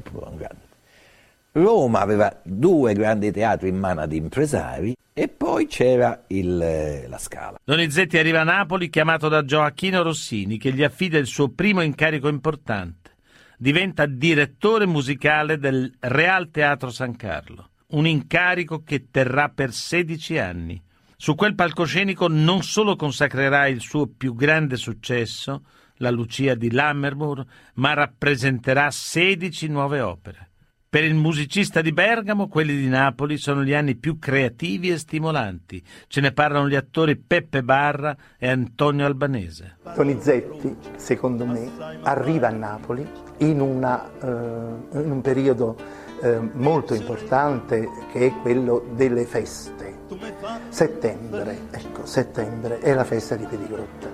Roma 1.57 2.01
aveva 2.01 2.41
due 2.43 2.95
grandi 2.95 3.31
teatri 3.31 3.69
in 3.69 3.77
mano 3.77 4.01
ad 4.01 4.13
impresari 4.13 4.97
e 5.13 5.29
poi 5.29 5.69
c'era 5.69 6.25
il, 6.27 6.61
eh, 6.61 7.07
la 7.07 7.19
Scala. 7.19 7.61
Donizetti 7.63 8.19
arriva 8.19 8.41
a 8.41 8.45
Napoli 8.45 8.91
chiamato 8.91 9.29
da 9.29 9.45
Gioacchino 9.45 10.03
Rossini 10.03 10.59
che 10.59 10.73
gli 10.73 10.83
affida 10.83 11.17
il 11.17 11.29
suo 11.29 11.51
primo 11.51 11.81
incarico 11.81 12.27
importante. 12.27 13.13
Diventa 13.57 14.05
direttore 14.05 14.85
musicale 14.85 15.57
del 15.59 15.95
Real 16.01 16.51
Teatro 16.51 16.91
San 16.91 17.15
Carlo, 17.15 17.71
un 17.91 18.09
incarico 18.09 18.83
che 18.83 19.11
terrà 19.13 19.49
per 19.49 19.73
16 19.73 20.39
anni. 20.39 20.83
Su 21.17 21.37
quel 21.37 21.55
palcoscenico 21.55 22.27
non 22.27 22.65
solo 22.65 22.97
consacrerà 22.97 23.69
il 23.69 23.81
suo 23.81 24.09
più 24.09 24.35
grande 24.35 24.75
successo, 24.75 25.63
la 25.99 26.11
Lucia 26.11 26.57
di 26.57 26.73
Lammermoor, 26.73 27.45
ma 27.75 27.95
rappresenterà 27.95 28.91
16 28.91 29.69
nuove 29.69 30.01
opere. 30.01 30.49
Per 30.95 31.03
il 31.03 31.17
musicista 31.17 31.81
di 31.81 31.91
Bergamo, 31.91 32.47
quelli 32.47 32.77
di 32.77 32.87
Napoli 32.87 33.37
sono 33.37 33.65
gli 33.65 33.75
anni 33.75 33.97
più 33.97 34.21
creativi 34.21 34.93
e 34.93 34.99
stimolanti. 34.99 35.83
Ce 36.07 36.21
ne 36.21 36.31
parlano 36.31 36.69
gli 36.69 36.77
attori 36.77 37.17
Peppe 37.17 37.65
Barra 37.65 38.17
e 38.39 38.49
Antonio 38.49 39.05
Albanese. 39.05 39.79
Donizetti, 39.93 40.77
secondo 40.95 41.47
me, 41.47 41.69
arriva 42.03 42.47
a 42.47 42.53
Napoli 42.53 43.05
in, 43.39 43.61
una, 43.61 44.09
uh, 44.21 45.01
in 45.01 45.11
un 45.11 45.21
periodo 45.21 45.77
uh, 46.21 46.51
molto 46.53 46.95
importante 46.95 47.89
che 48.13 48.27
è 48.27 48.33
quello 48.41 48.87
delle 48.95 49.25
feste. 49.25 50.03
Settembre, 50.69 51.59
ecco, 51.73 52.07
settembre 52.07 52.79
è 52.79 52.95
la 52.95 53.03
festa 53.03 53.35
di 53.35 53.45
Pedigrotta 53.47 54.13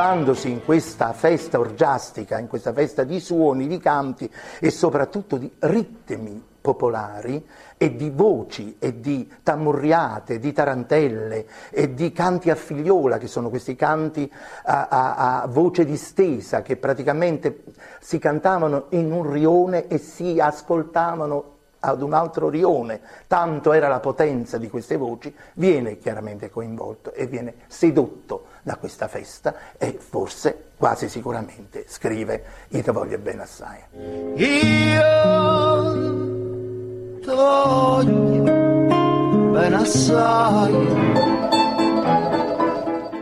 trovandosi 0.00 0.48
in 0.48 0.64
questa 0.64 1.12
festa 1.12 1.58
orgiastica, 1.58 2.38
in 2.38 2.48
questa 2.48 2.72
festa 2.72 3.04
di 3.04 3.20
suoni, 3.20 3.66
di 3.66 3.76
canti 3.76 4.30
e 4.58 4.70
soprattutto 4.70 5.36
di 5.36 5.52
ritmi 5.58 6.42
popolari 6.58 7.46
e 7.76 7.94
di 7.96 8.08
voci 8.08 8.76
e 8.78 8.98
di 8.98 9.30
tammurriate, 9.42 10.38
di 10.38 10.54
tarantelle 10.54 11.46
e 11.68 11.92
di 11.92 12.12
canti 12.12 12.48
a 12.48 12.54
figliola, 12.54 13.18
che 13.18 13.26
sono 13.26 13.50
questi 13.50 13.76
canti 13.76 14.30
a, 14.64 14.88
a, 14.88 15.42
a, 15.42 15.46
voce 15.48 15.84
distesa 15.84 16.62
che 16.62 16.78
praticamente 16.78 17.64
si 18.00 18.18
cantavano 18.18 18.86
in 18.90 19.12
un 19.12 19.30
rione 19.30 19.86
e 19.86 19.98
si 19.98 20.40
ascoltavano 20.40 21.56
ad 21.80 22.00
un 22.00 22.14
altro 22.14 22.48
rione, 22.48 23.02
tanto 23.26 23.72
era 23.72 23.88
la 23.88 24.00
potenza 24.00 24.56
di 24.56 24.70
queste 24.70 24.96
voci, 24.96 25.34
viene 25.54 25.98
chiaramente 25.98 26.48
coinvolto 26.48 27.12
e 27.12 27.26
viene 27.26 27.54
sedotto 27.66 28.49
da 28.62 28.76
questa 28.76 29.08
festa 29.08 29.54
e 29.78 29.98
forse, 29.98 30.70
quasi 30.76 31.08
sicuramente, 31.08 31.84
scrive 31.88 32.44
Io 32.68 32.82
ti 32.82 32.90
voglio 32.90 33.18
bene 33.18 33.42
assai. 33.42 33.80
Io 34.36 35.02
ti 37.20 37.26
voglio 37.26 38.42
bene 39.52 39.76
assai 39.76 41.69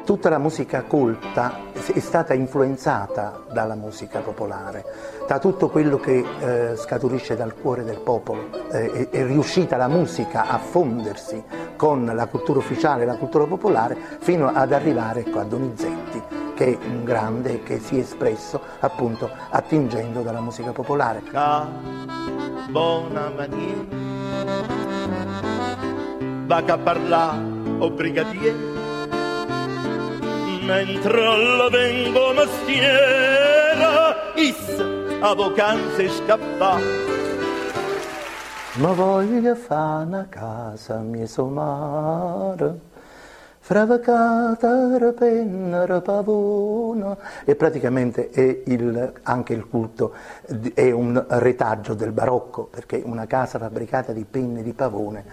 tutta 0.09 0.31
la 0.31 0.39
musica 0.39 0.85
colta 0.85 1.65
è 1.93 1.99
stata 1.99 2.33
influenzata 2.33 3.43
dalla 3.53 3.75
musica 3.75 4.21
popolare, 4.21 4.83
da 5.27 5.39
tutto 5.39 5.69
quello 5.69 5.99
che 5.99 6.25
eh, 6.41 6.77
scaturisce 6.77 7.37
dal 7.37 7.55
cuore 7.55 7.85
del 7.85 8.01
popolo. 8.01 8.49
Eh, 8.73 8.91
è, 8.91 9.09
è, 9.11 9.27
riuscita 9.27 9.77
la 9.77 9.87
musica 9.87 10.49
a 10.49 10.57
fondersi 10.57 11.45
con 11.77 12.07
la 12.07 12.25
cultura 12.25 12.59
ufficiale 12.59 13.03
e 13.03 13.05
la 13.05 13.17
cultura 13.17 13.45
popolare 13.45 13.99
fino 14.21 14.49
ad 14.49 14.73
arrivare 14.73 15.21
ecco, 15.21 15.41
a 15.41 15.45
Donizetti, 15.45 16.23
che 16.55 16.65
è 16.73 16.87
un 16.87 17.05
grande 17.05 17.63
che 17.63 17.79
si 17.79 17.99
è 17.99 18.01
espresso 18.01 18.63
appunto 18.81 19.29
attingendo 19.51 20.23
dalla 20.23 20.41
musica 20.41 20.73
popolare. 20.73 21.21
Buona 22.71 23.29
maniera, 23.29 23.85
va 26.47 26.63
a 26.67 26.79
parlare, 26.79 27.43
o 27.77 27.91
brigadiere 27.91 28.78
mentre 30.69 31.25
alla 31.25 31.71
vengo 31.71 32.35
mestiera, 32.35 34.15
is 34.35 34.79
a 35.21 35.35
vacanze 35.35 36.11
scappa. 36.11 36.79
Ma 38.75 38.93
voglio 38.93 39.55
fare 39.55 40.05
una 40.05 40.27
casa 40.29 40.99
mia 40.99 41.27
somara, 41.27 42.77
fravacata, 43.61 44.99
rapenna, 44.99 46.03
pavona, 46.03 47.17
e 47.45 47.57
praticamente 47.57 48.29
è 48.29 48.63
il, 48.67 49.13
anche 49.23 49.55
il 49.55 49.67
culto 49.67 50.13
è 50.75 50.91
un 50.91 51.25
retaggio 51.29 51.95
del 51.95 52.13
barocco, 52.13 52.65
perché 52.65 53.01
una 53.03 53.27
casa 53.27 53.59
fabbricata 53.59 54.13
di 54.13 54.27
penne 54.27 54.63
di 54.63 54.75
pavone 54.75 55.25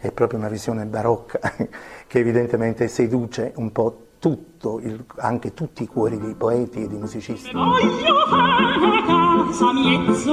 è 0.00 0.12
proprio 0.12 0.38
una 0.38 0.48
visione 0.48 0.84
barocca 0.86 1.40
che 2.06 2.18
evidentemente 2.20 2.86
seduce 2.86 3.52
un 3.56 3.72
po' 3.72 4.03
tutto, 4.24 4.80
il, 4.80 5.04
anche 5.18 5.52
tutti 5.52 5.82
i 5.82 5.86
cuori 5.86 6.18
dei 6.18 6.34
poeti 6.34 6.84
e 6.84 6.88
dei 6.88 6.96
musicisti. 6.96 7.52
Voglio 7.52 8.26
fare 8.26 9.02
casa 9.04 9.70
mezzo 9.74 10.32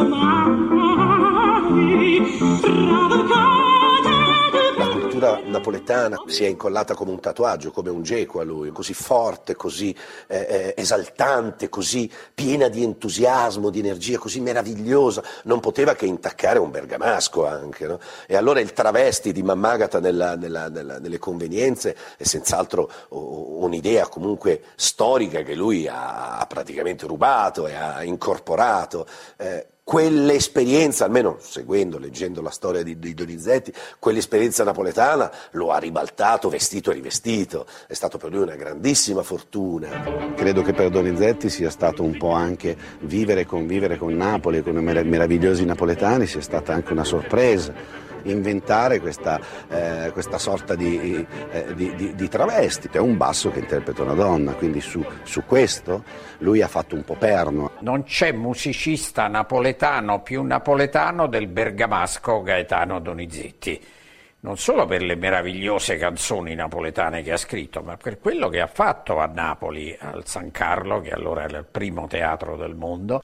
cultura 5.22 5.40
napoletana 5.44 6.24
si 6.26 6.44
è 6.44 6.48
incollata 6.48 6.96
come 6.96 7.12
un 7.12 7.20
tatuaggio, 7.20 7.72
come 7.72 7.90
un 7.90 8.02
geco 8.02 8.40
a 8.40 8.44
lui, 8.44 8.72
così 8.72 8.94
forte, 8.94 9.56
così 9.56 9.96
eh, 10.28 10.38
eh, 10.38 10.74
esaltante, 10.76 11.70
così 11.70 12.12
piena 12.34 12.68
di 12.68 12.84
entusiasmo, 12.84 13.70
di 13.70 13.80
energia, 13.80 14.18
così 14.18 14.40
meravigliosa, 14.40 15.24
non 15.44 15.60
poteva 15.60 15.94
che 15.94 16.06
intaccare 16.06 16.58
un 16.58 16.72
bergamasco 16.72 17.46
anche. 17.46 17.86
No? 17.88 18.00
E 18.26 18.36
allora 18.36 18.60
il 18.60 18.74
travesti 18.74 19.32
di 19.32 19.44
Mammagata 19.44 20.00
nella, 20.00 20.36
nella, 20.36 20.68
nella, 20.70 20.98
nelle 20.98 21.20
convenienze 21.20 21.96
è 22.18 22.24
senz'altro 22.24 22.90
un'idea 23.10 24.08
comunque 24.08 24.62
storica 24.76 25.44
che 25.44 25.54
lui 25.54 25.88
ha, 25.88 26.46
praticamente 26.48 27.06
rubato 27.06 27.68
e 27.68 27.76
ha 27.76 28.04
incorporato. 28.04 29.06
Eh, 29.38 29.68
quell'esperienza, 29.92 31.04
almeno 31.04 31.36
seguendo, 31.42 32.00
leggendo 32.00 32.42
la 32.42 32.50
storia 32.50 32.82
di, 32.82 32.98
di, 32.98 33.14
Donizetti, 33.14 33.74
quell'esperienza 34.00 34.64
napoletana 34.64 35.30
lo 35.52 35.74
ha 35.74 35.80
ribaltato 35.80 36.48
vestito 36.48 36.92
e 36.92 36.94
rivestito, 36.94 37.66
è 37.88 37.94
stato 37.94 38.18
per 38.18 38.32
lui 38.32 38.44
una 38.44 38.56
grandissima 38.56 39.22
fortuna. 39.22 39.90
Credo 40.34 40.62
che 40.62 40.72
per 40.72 40.92
Donizetti 40.92 41.50
sia 41.50 41.70
stato 41.70 42.04
un 42.04 42.18
po' 42.18 42.32
anche 42.32 42.78
vivere 43.02 43.42
e 43.42 43.46
convivere 43.46 43.98
con 43.98 44.16
Napoli 44.16 44.62
con 44.62 44.78
i 44.78 44.82
meravigliosi 44.82 45.66
napoletani, 45.66 46.26
sia 46.26 46.40
stata 46.40 46.72
anche 46.72 46.94
una 46.94 47.04
sorpresa 47.04 48.11
inventare 48.24 49.00
questa, 49.00 49.40
eh, 49.70 50.12
questa 50.12 50.38
sorta 50.38 50.76
di, 50.76 51.26
eh, 51.52 51.74
di, 51.74 51.96
di, 51.96 52.16
di, 52.16 52.28
travesti. 52.28 52.90
È 52.92 52.98
un 52.98 53.18
basso 53.18 53.52
che 53.52 53.60
interpreta 53.60 54.04
una 54.04 54.14
donna, 54.14 54.54
quindi 54.54 54.82
su, 54.82 55.06
su 55.24 55.46
questo 55.46 56.04
lui 56.40 56.62
ha 56.62 56.68
fatto 56.68 56.96
un 56.96 57.04
po' 57.04 57.16
perno. 57.16 57.72
Non 57.80 58.04
c'è 58.04 58.32
musicista 58.32 59.28
napoletano 59.28 60.22
più 60.22 60.44
napoletano 60.44 61.28
del 61.28 61.48
bergamasco 61.48 62.42
Gaetano 62.42 63.00
Donizetti 63.00 64.00
non 64.42 64.58
solo 64.58 64.86
per 64.86 65.04
le 65.04 65.16
meravigliose 65.16 65.98
canzoni 65.98 66.56
napoletane 66.56 67.22
che 67.22 67.32
ha 67.32 67.38
scritto, 67.38 67.82
ma 67.82 67.96
per 67.96 68.20
quello 68.20 68.50
che 68.50 68.60
ha 68.60 68.68
fatto 68.68 69.20
a 69.20 69.28
Napoli, 69.28 69.96
al 70.00 70.26
San 70.26 70.50
Carlo, 70.52 71.00
che 71.00 71.12
allora 71.12 71.44
era 71.44 71.60
il 71.60 71.66
primo 71.70 72.08
teatro 72.08 72.56
del 72.58 72.76
mondo. 72.76 73.22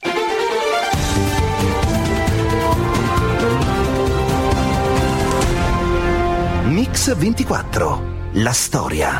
Mix 6.78 7.12
24. 7.18 8.30
La 8.34 8.52
storia. 8.52 9.18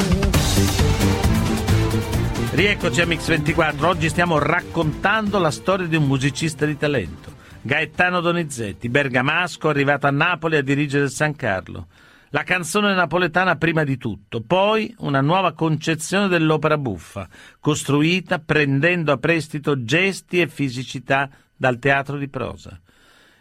Rieccoci 2.52 3.02
a 3.02 3.08
Mix 3.08 3.28
24. 3.28 3.88
Oggi 3.88 4.10
stiamo 4.10 4.38
raccontando 4.38 5.40
la 5.40 5.50
storia 5.50 5.88
di 5.88 5.96
un 5.96 6.06
musicista 6.06 6.68
di 6.68 6.78
talento. 6.78 7.34
Gaetano 7.64 8.22
Donizetti, 8.22 8.90
bergamasco, 8.90 9.70
arrivato 9.70 10.06
a 10.06 10.12
Napoli 10.12 10.58
a 10.58 10.62
dirigere 10.62 11.06
il 11.06 11.10
San 11.10 11.36
Carlo. 11.36 11.88
La 12.30 12.44
canzone 12.44 12.94
napoletana 12.94 13.56
prima 13.56 13.84
di 13.84 13.98
tutto, 13.98 14.44
poi 14.44 14.94
una 15.00 15.22
nuova 15.22 15.54
concezione 15.54 16.28
dell'opera 16.28 16.78
buffa, 16.78 17.28
costruita 17.60 18.38
prendendo 18.38 19.12
a 19.12 19.18
prestito 19.18 19.84
gesti 19.84 20.42
e 20.42 20.48
fisicità 20.48 21.28
dal 21.56 21.80
teatro 21.80 22.18
di 22.18 22.30
prosa. 22.30 22.80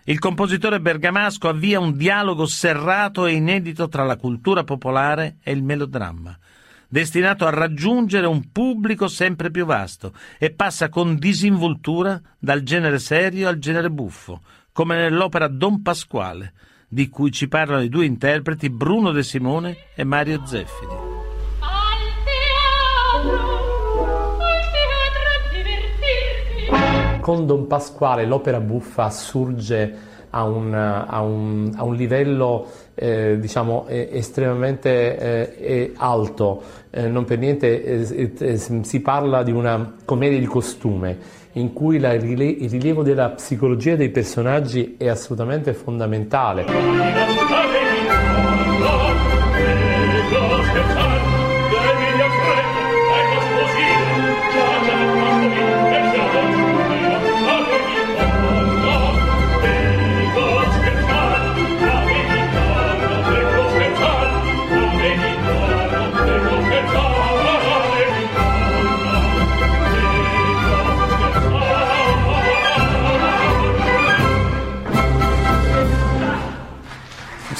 Il 0.08 0.20
compositore 0.20 0.80
bergamasco 0.80 1.48
avvia 1.48 1.80
un 1.80 1.96
dialogo 1.96 2.46
serrato 2.46 3.26
e 3.26 3.32
inedito 3.32 3.88
tra 3.88 4.04
la 4.04 4.16
cultura 4.16 4.62
popolare 4.62 5.38
e 5.42 5.50
il 5.50 5.64
melodramma, 5.64 6.38
destinato 6.86 7.44
a 7.44 7.50
raggiungere 7.50 8.28
un 8.28 8.52
pubblico 8.52 9.08
sempre 9.08 9.50
più 9.50 9.64
vasto 9.64 10.12
e 10.38 10.52
passa 10.52 10.90
con 10.90 11.16
disinvoltura 11.16 12.20
dal 12.38 12.62
genere 12.62 13.00
serio 13.00 13.48
al 13.48 13.58
genere 13.58 13.90
buffo, 13.90 14.42
come 14.70 14.94
nell'opera 14.94 15.48
Don 15.48 15.82
Pasquale, 15.82 16.52
di 16.86 17.08
cui 17.08 17.32
ci 17.32 17.48
parlano 17.48 17.82
i 17.82 17.88
due 17.88 18.04
interpreti 18.04 18.70
Bruno 18.70 19.10
De 19.10 19.24
Simone 19.24 19.76
e 19.96 20.04
Mario 20.04 20.46
Zeffini. 20.46 21.15
Con 27.26 27.44
Don 27.44 27.66
Pasquale 27.66 28.24
l'opera 28.24 28.60
buffa 28.60 29.06
assurge 29.06 29.94
a 30.30 30.44
un, 30.44 30.72
a 30.72 31.20
un, 31.22 31.72
a 31.74 31.82
un 31.82 31.96
livello 31.96 32.68
eh, 32.94 33.36
diciamo, 33.40 33.86
estremamente 33.88 35.18
eh, 35.58 35.92
alto, 35.96 36.62
eh, 36.88 37.08
non 37.08 37.24
per 37.24 37.38
niente 37.38 37.82
eh, 37.82 38.32
eh, 38.38 38.56
si 38.56 39.00
parla 39.00 39.42
di 39.42 39.50
una 39.50 39.96
commedia 40.04 40.38
di 40.38 40.46
costume 40.46 41.18
in 41.54 41.72
cui 41.72 41.98
la, 41.98 42.12
il 42.12 42.20
rilievo 42.70 43.02
della 43.02 43.30
psicologia 43.30 43.96
dei 43.96 44.10
personaggi 44.10 44.94
è 44.96 45.08
assolutamente 45.08 45.74
fondamentale. 45.74 46.64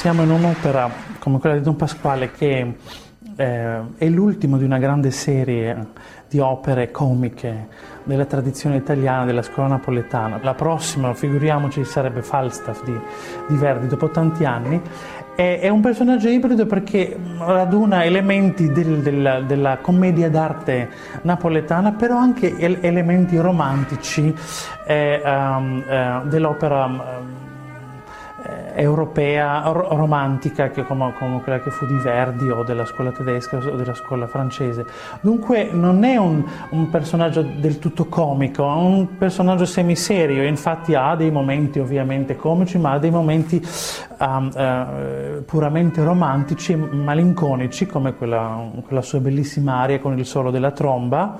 Siamo 0.06 0.22
in 0.22 0.30
un'opera 0.30 0.88
come 1.18 1.40
quella 1.40 1.56
di 1.56 1.62
Don 1.62 1.74
Pasquale 1.74 2.30
che 2.30 2.76
eh, 3.34 3.80
è 3.98 4.08
l'ultimo 4.08 4.56
di 4.56 4.62
una 4.62 4.78
grande 4.78 5.10
serie 5.10 5.88
di 6.28 6.38
opere 6.38 6.92
comiche 6.92 7.66
della 8.04 8.24
tradizione 8.24 8.76
italiana, 8.76 9.24
della 9.24 9.42
scuola 9.42 9.70
napoletana. 9.70 10.38
La 10.42 10.54
prossima, 10.54 11.12
figuriamoci, 11.12 11.84
sarebbe 11.84 12.22
Falstaff 12.22 12.84
di, 12.84 12.96
di 13.48 13.56
Verdi 13.56 13.88
dopo 13.88 14.08
tanti 14.10 14.44
anni. 14.44 14.80
È, 15.34 15.58
è, 15.60 15.68
un 15.70 15.80
personaggio 15.80 16.28
ibrido 16.28 16.66
perché 16.66 17.18
raduna 17.38 18.04
elementi 18.04 18.70
del, 18.70 19.02
del, 19.02 19.42
della 19.44 19.78
commedia 19.78 20.30
d'arte 20.30 20.88
napoletana, 21.22 21.94
però 21.94 22.16
anche 22.16 22.56
elementi 22.56 23.36
romantici 23.38 24.32
eh, 24.86 25.20
um, 25.24 25.82
eh, 25.84 26.20
dell'opera. 26.26 26.84
Um, 26.84 27.45
eh, 28.44 28.82
europea, 28.82 29.62
romantica, 29.64 30.68
che 30.68 30.84
come, 30.84 31.14
come, 31.18 31.40
quella 31.42 31.60
che 31.60 31.70
fu 31.70 31.86
di 31.86 31.94
Verdi 31.94 32.50
o 32.50 32.62
della 32.62 32.84
scuola 32.84 33.10
tedesca 33.10 33.56
o 33.56 33.76
della 33.76 33.94
scuola 33.94 34.26
francese. 34.26 34.84
Dunque 35.20 35.70
non 35.72 36.04
è 36.04 36.16
un, 36.16 36.44
un 36.70 36.90
personaggio 36.90 37.42
del 37.42 37.78
tutto 37.78 38.04
comico, 38.06 38.62
è 38.62 38.74
un 38.74 39.16
personaggio 39.16 39.64
semiserio, 39.64 40.42
infatti 40.42 40.94
ha 40.94 41.14
dei 41.14 41.30
momenti 41.30 41.78
ovviamente 41.78 42.36
comici, 42.36 42.78
ma 42.78 42.92
ha 42.92 42.98
dei 42.98 43.10
momenti 43.10 43.64
um, 44.18 44.50
uh, 44.54 45.44
puramente 45.44 46.02
romantici 46.02 46.72
e 46.72 46.76
malinconici, 46.76 47.86
come 47.86 48.14
quella, 48.14 48.70
quella 48.86 49.02
sua 49.02 49.18
bellissima 49.18 49.76
aria 49.80 49.98
con 49.98 50.18
il 50.18 50.26
solo 50.26 50.50
della 50.50 50.72
tromba. 50.72 51.38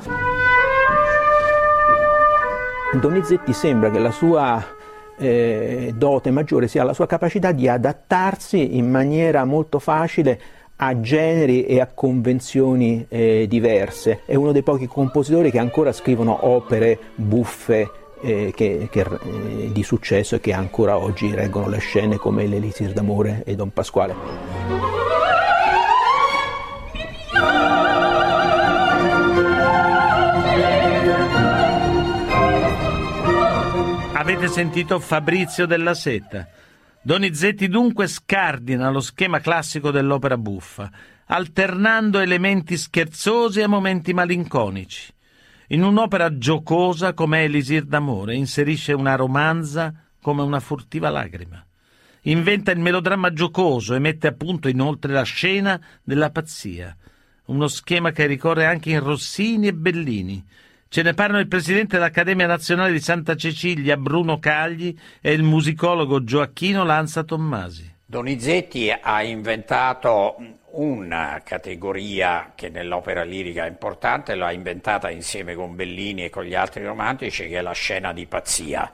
Donizetti 2.93 3.53
sembra 3.53 3.91
che 3.91 3.99
la 3.99 4.11
sua 4.11 4.65
eh, 5.19 5.93
dote 5.97 6.31
maggiore 6.31 6.69
sia 6.69 6.85
la 6.85 6.93
sua 6.93 7.07
capacità 7.07 7.53
di 7.53 7.69
adattarsi 7.69 8.77
in 8.77 8.91
maniera 8.91 9.45
molto 9.45 9.79
facile 9.79 10.41
a 10.77 11.01
generi 11.01 11.65
e 11.65 11.81
a 11.81 11.87
convenzioni 11.87 13.07
eh, 13.09 13.47
diverse. 13.49 14.21
È 14.27 14.35
uno 14.35 14.53
dei 14.53 14.63
pochi 14.63 14.87
compositori 14.87 15.51
che 15.51 15.59
ancora 15.59 15.93
scrivono 15.93 16.47
opere 16.47 16.99
buffe 17.15 17.91
eh, 18.21 18.53
che, 18.55 18.89
che, 18.91 19.01
eh, 19.01 19.73
di 19.73 19.83
successo 19.83 20.37
e 20.37 20.41
che 20.41 20.53
ancora 20.53 20.99
oggi 20.99 21.35
reggono 21.35 21.69
le 21.69 21.79
scene 21.79 22.17
come 22.17 22.47
l'Elisir 22.47 22.93
d'amore 22.93 23.43
e 23.45 23.55
Don 23.55 23.73
Pasquale. 23.73 25.06
Avete 34.29 34.49
sentito 34.49 34.99
Fabrizio 34.99 35.67
della 35.67 35.95
Seta. 35.95 36.49
Donizetti 37.01 37.69
dunque 37.69 38.09
scardina 38.09 38.91
lo 38.91 38.99
schema 38.99 39.39
classico 39.39 39.93
dell'opera 39.93 40.37
buffa, 40.37 40.91
alternando 41.27 42.19
elementi 42.19 42.77
scherzosi 42.77 43.63
a 43.63 43.69
momenti 43.69 44.13
malinconici. 44.13 45.15
In 45.69 45.85
un'opera 45.85 46.39
giocosa 46.39 47.15
come 47.15 47.45
Elisir 47.45 47.85
d'amore 47.85 48.35
inserisce 48.35 48.93
una 48.93 49.15
romanza 49.15 49.95
come 50.21 50.43
una 50.43 50.59
furtiva 50.59 51.09
lacrima. 51.09 51.65
Inventa 52.23 52.73
il 52.73 52.81
melodramma 52.81 53.33
giocoso 53.33 53.95
e 53.95 54.01
mette 54.01 54.27
a 54.27 54.33
punto 54.33 54.67
inoltre 54.67 55.13
la 55.13 55.23
scena 55.23 55.81
della 56.03 56.31
pazzia, 56.31 56.97
uno 57.45 57.69
schema 57.69 58.11
che 58.11 58.27
ricorre 58.27 58.67
anche 58.67 58.91
in 58.91 58.99
Rossini 58.99 59.69
e 59.69 59.73
Bellini, 59.73 60.45
Ce 60.97 61.03
ne 61.03 61.13
parlano 61.13 61.41
il 61.41 61.47
presidente 61.47 61.97
dell'Accademia 61.97 62.47
Nazionale 62.47 62.91
di 62.91 63.01
Santa 63.01 63.37
Cecilia, 63.37 63.99
Bruno 63.99 64.39
Cagli, 64.39 64.99
e 65.21 65.33
il 65.33 65.43
musicologo 65.43 66.25
Gioacchino 66.25 66.85
Lanza 66.85 67.23
Tommasi. 67.23 67.97
Donizetti 68.07 68.91
ha 68.91 69.23
inventato 69.23 70.37
una 70.71 71.43
categoria 71.45 72.53
che 72.55 72.71
nell'opera 72.71 73.25
lirica 73.25 73.67
è 73.67 73.69
importante, 73.69 74.35
l'ha 74.37 74.53
inventata 74.53 75.11
insieme 75.11 75.55
con 75.55 75.77
Bellini 75.77 76.25
e 76.25 76.31
con 76.31 76.45
gli 76.45 76.55
altri 76.55 76.83
romantici, 76.83 77.47
che 77.47 77.59
è 77.59 77.61
la 77.61 77.73
scena 77.73 78.15
di 78.15 78.25
pazzia. 78.25 78.91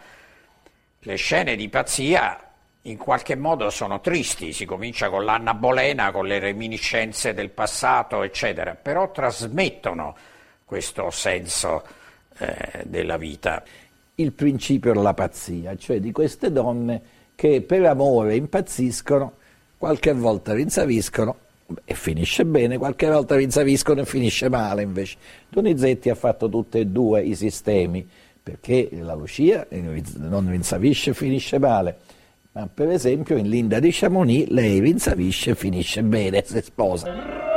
Le 0.99 1.15
scene 1.15 1.55
di 1.55 1.69
pazzia 1.69 2.37
in 2.81 2.97
qualche 2.97 3.37
modo 3.37 3.71
sono 3.71 4.01
tristi, 4.01 4.53
si 4.53 4.65
comincia 4.65 5.09
con 5.09 5.25
l'Anna 5.25 5.55
Bolena, 5.55 6.11
con 6.11 6.27
le 6.27 6.41
reminiscenze 6.41 7.33
del 7.33 7.51
passato, 7.51 8.25
eccetera, 8.25 8.75
però 8.75 9.13
trasmettono 9.13 10.17
questo 10.73 11.11
senso 11.11 11.83
eh, 12.39 12.85
della 12.87 13.19
vita. 13.19 13.63
il 14.15 14.33
principio 14.33 14.95
della 14.95 15.13
pazzia, 15.13 15.77
cioè 15.77 16.01
di 16.01 16.13
queste 16.13 16.51
donne 16.51 17.03
che 17.35 17.61
per 17.61 17.85
amore 17.85 18.37
impazziscono, 18.37 19.35
qualche 19.77 20.15
volta 20.15 20.55
rinsaviscono 20.55 21.37
e 21.85 21.95
finisce 21.95 22.47
bene, 22.47 22.79
qualche 22.79 23.07
volta 23.07 23.37
rinsaviscono 23.37 24.01
e 24.01 24.07
finisce 24.07 24.49
male 24.49 24.81
invece. 24.81 25.19
Donizetti 25.51 26.09
ha 26.09 26.15
fatto 26.15 26.49
tutti 26.49 26.79
e 26.79 26.87
due 26.87 27.23
i 27.23 27.35
sistemi, 27.35 28.09
perché 28.43 28.89
la 28.93 29.15
Lucia 29.15 29.67
non 29.71 30.49
rinsavisce 30.49 31.11
e 31.11 31.15
finisce 31.15 31.59
male, 31.59 31.99
ma 32.53 32.67
per 32.73 32.89
esempio 32.89 33.37
in 33.37 33.49
Linda 33.49 33.79
di 33.79 33.91
Chamonix 33.93 34.49
lei 34.49 34.81
rinsavisce 34.81 35.51
e 35.51 35.55
finisce 35.55 36.03
bene 36.03 36.43
se 36.47 36.63
sposa. 36.63 37.52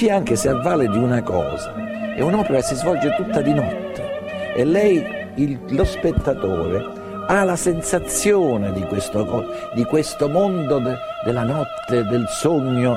Lucia 0.00 0.16
anche 0.16 0.34
si 0.34 0.48
avvale 0.48 0.88
di 0.88 0.96
una 0.96 1.22
cosa, 1.22 1.74
è 2.16 2.22
un'opera 2.22 2.60
che 2.60 2.64
si 2.64 2.74
svolge 2.74 3.14
tutta 3.16 3.42
di 3.42 3.52
notte 3.52 4.54
e 4.54 4.64
lei, 4.64 5.04
il, 5.34 5.60
lo 5.68 5.84
spettatore, 5.84 6.82
ha 7.26 7.44
la 7.44 7.54
sensazione 7.54 8.72
di 8.72 8.80
questo, 8.86 9.44
di 9.74 9.84
questo 9.84 10.26
mondo 10.30 10.78
de, 10.78 10.96
della 11.22 11.42
notte, 11.42 12.02
del 12.04 12.26
sogno, 12.28 12.96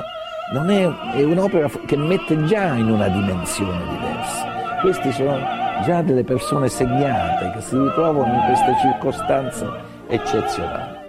è, 0.54 0.89
è 1.16 1.24
un'opera 1.24 1.70
che 1.86 1.98
mette 1.98 2.42
già 2.46 2.74
in 2.76 2.89
una 2.89 3.10
dimensione 3.10 3.84
diversa. 3.89 4.78
Questi 4.80 5.12
sono 5.12 5.39
già 5.84 6.02
delle 6.02 6.24
persone 6.24 6.70
segnate 6.70 7.52
che 7.52 7.62
si 7.63 7.78
ritrovano 7.78 8.34
in 8.34 8.44
queste 8.46 8.76
circostanze 8.80 9.68
eccezionali. 10.08 11.03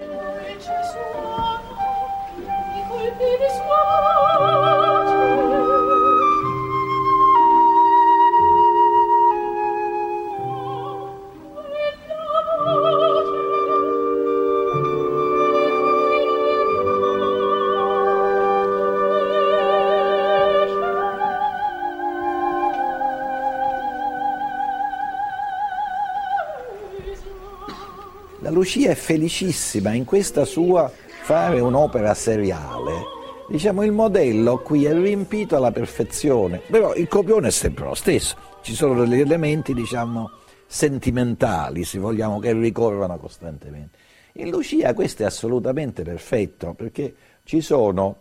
Lucia 28.65 28.93
è 28.93 28.95
felicissima 28.95 29.93
in 29.93 30.07
questa 30.07 30.47
sua 30.47 30.91
fare 30.91 31.61
un'opera 31.61 32.15
seriale. 32.15 33.03
Diciamo 33.47 33.83
il 33.83 33.93
modello 33.93 34.61
qui 34.61 34.87
è 34.87 34.95
riempito 34.95 35.55
alla 35.55 35.71
perfezione, 35.71 36.63
però 36.71 36.95
il 36.95 37.07
copione 37.07 37.49
è 37.49 37.51
sempre 37.51 37.85
lo 37.85 37.95
stesso, 37.95 38.35
ci 38.63 38.75
sono 38.75 39.05
degli 39.05 39.21
elementi 39.21 39.75
diciamo 39.75 40.31
sentimentali, 40.67 41.85
se 41.85 41.99
vogliamo, 41.99 42.39
che 42.39 42.55
ricorrono 42.55 43.19
costantemente. 43.19 43.99
In 44.33 44.49
Lucia 44.49 44.95
questo 44.95 45.25
è 45.25 45.27
assolutamente 45.27 46.03
perfetto 46.03 46.73
perché 46.73 47.15
ci 47.45 47.61
sono 47.61 48.17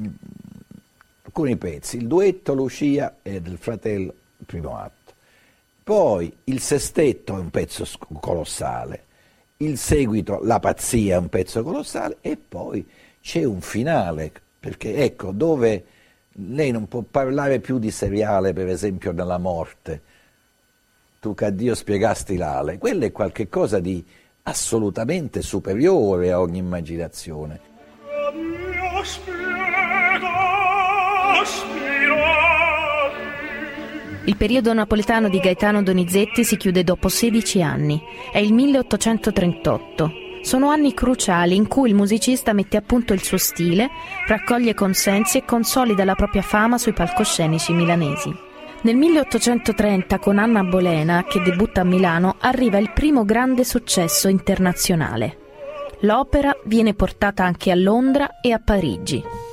mm, 0.00 0.06
alcuni 1.24 1.56
pezzi, 1.56 1.96
il 1.96 2.06
duetto 2.06 2.54
Lucia 2.54 3.16
e 3.22 3.40
del 3.40 3.58
fratello, 3.58 4.14
primo 4.46 4.76
atto 4.76 4.99
poi 5.82 6.32
il 6.44 6.60
sestetto 6.60 7.36
è 7.36 7.38
un 7.38 7.50
pezzo 7.50 7.86
colossale, 8.20 9.04
il 9.58 9.76
seguito, 9.78 10.40
la 10.42 10.58
pazzia 10.58 11.16
è 11.16 11.18
un 11.18 11.28
pezzo 11.28 11.62
colossale 11.62 12.18
e 12.20 12.36
poi 12.36 12.86
c'è 13.20 13.44
un 13.44 13.60
finale, 13.60 14.32
perché 14.58 14.96
ecco, 14.96 15.32
dove 15.32 15.84
lei 16.32 16.70
non 16.70 16.88
può 16.88 17.02
parlare 17.02 17.60
più 17.60 17.78
di 17.78 17.90
seriale, 17.90 18.52
per 18.52 18.68
esempio, 18.68 19.12
nella 19.12 19.38
morte, 19.38 20.02
tu 21.20 21.34
che 21.34 21.44
a 21.46 21.50
Dio 21.50 21.74
spiegasti 21.74 22.36
l'ale, 22.36 22.78
quello 22.78 23.04
è 23.04 23.12
qualcosa 23.12 23.78
di 23.78 24.04
assolutamente 24.44 25.42
superiore 25.42 26.32
a 26.32 26.40
ogni 26.40 26.58
immaginazione. 26.58 27.60
Il 34.30 34.36
periodo 34.36 34.72
napoletano 34.72 35.28
di 35.28 35.40
Gaetano 35.40 35.82
Donizetti 35.82 36.44
si 36.44 36.56
chiude 36.56 36.84
dopo 36.84 37.08
16 37.08 37.62
anni. 37.62 38.00
È 38.30 38.38
il 38.38 38.52
1838. 38.52 40.12
Sono 40.42 40.70
anni 40.70 40.94
cruciali 40.94 41.56
in 41.56 41.66
cui 41.66 41.88
il 41.88 41.96
musicista 41.96 42.52
mette 42.52 42.76
a 42.76 42.80
punto 42.80 43.12
il 43.12 43.24
suo 43.24 43.38
stile, 43.38 43.90
raccoglie 44.28 44.72
consensi 44.72 45.38
e 45.38 45.44
consolida 45.44 46.04
la 46.04 46.14
propria 46.14 46.42
fama 46.42 46.78
sui 46.78 46.92
palcoscenici 46.92 47.72
milanesi. 47.72 48.32
Nel 48.82 48.94
1830 48.94 50.20
con 50.20 50.38
Anna 50.38 50.62
Bolena, 50.62 51.24
che 51.24 51.42
debutta 51.42 51.80
a 51.80 51.84
Milano, 51.84 52.36
arriva 52.38 52.78
il 52.78 52.92
primo 52.92 53.24
grande 53.24 53.64
successo 53.64 54.28
internazionale. 54.28 55.38
L'opera 56.02 56.56
viene 56.66 56.94
portata 56.94 57.42
anche 57.42 57.72
a 57.72 57.74
Londra 57.74 58.38
e 58.40 58.52
a 58.52 58.60
Parigi. 58.60 59.48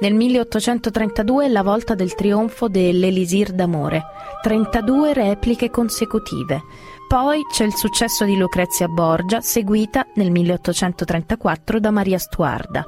Nel 0.00 0.14
1832 0.14 1.44
è 1.44 1.48
la 1.48 1.62
volta 1.62 1.94
del 1.94 2.14
trionfo 2.14 2.68
dell'Elisir 2.68 3.52
d'amore, 3.52 4.02
32 4.40 5.12
repliche 5.12 5.68
consecutive. 5.68 6.62
Poi 7.06 7.42
c'è 7.52 7.64
il 7.64 7.74
successo 7.74 8.24
di 8.24 8.34
Lucrezia 8.34 8.88
Borgia, 8.88 9.42
seguita 9.42 10.06
nel 10.14 10.30
1834 10.30 11.80
da 11.80 11.90
Maria 11.90 12.16
Stuarda. 12.16 12.80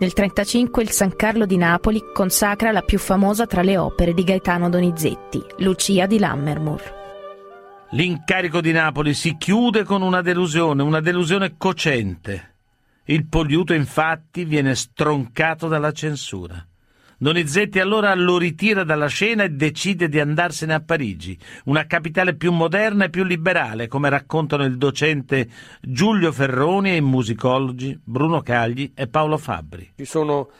Nel 0.00 0.12
1935 0.16 0.82
il 0.82 0.90
San 0.90 1.14
Carlo 1.14 1.46
di 1.46 1.56
Napoli 1.56 2.02
consacra 2.12 2.72
la 2.72 2.82
più 2.82 2.98
famosa 2.98 3.46
tra 3.46 3.62
le 3.62 3.78
opere 3.78 4.12
di 4.12 4.24
Gaetano 4.24 4.68
Donizetti, 4.68 5.40
Lucia 5.58 6.06
di 6.06 6.18
Lammermoor. 6.18 6.96
L'incarico 7.90 8.60
di 8.60 8.72
Napoli 8.72 9.14
si 9.14 9.36
chiude 9.38 9.84
con 9.84 10.02
una 10.02 10.22
delusione, 10.22 10.82
una 10.82 11.00
delusione 11.00 11.54
cocente. 11.56 12.57
Il 13.10 13.26
Poliuto 13.26 13.72
infatti 13.72 14.44
viene 14.44 14.74
stroncato 14.74 15.66
dalla 15.66 15.92
censura. 15.92 16.62
Donizetti 17.16 17.78
allora 17.78 18.14
lo 18.14 18.36
ritira 18.36 18.84
dalla 18.84 19.06
scena 19.06 19.44
e 19.44 19.48
decide 19.48 20.10
di 20.10 20.20
andarsene 20.20 20.74
a 20.74 20.80
Parigi, 20.82 21.38
una 21.64 21.86
capitale 21.86 22.34
più 22.34 22.52
moderna 22.52 23.06
e 23.06 23.10
più 23.10 23.24
liberale, 23.24 23.88
come 23.88 24.10
raccontano 24.10 24.64
il 24.64 24.76
docente 24.76 25.48
Giulio 25.80 26.32
Ferroni 26.32 26.90
e 26.90 26.96
i 26.96 27.00
musicologi 27.00 27.98
Bruno 28.04 28.42
Cagli 28.42 28.92
e 28.94 29.06
Paolo 29.06 29.38
Fabbri. 29.38 29.92
Ci 29.96 30.04
sono 30.04 30.50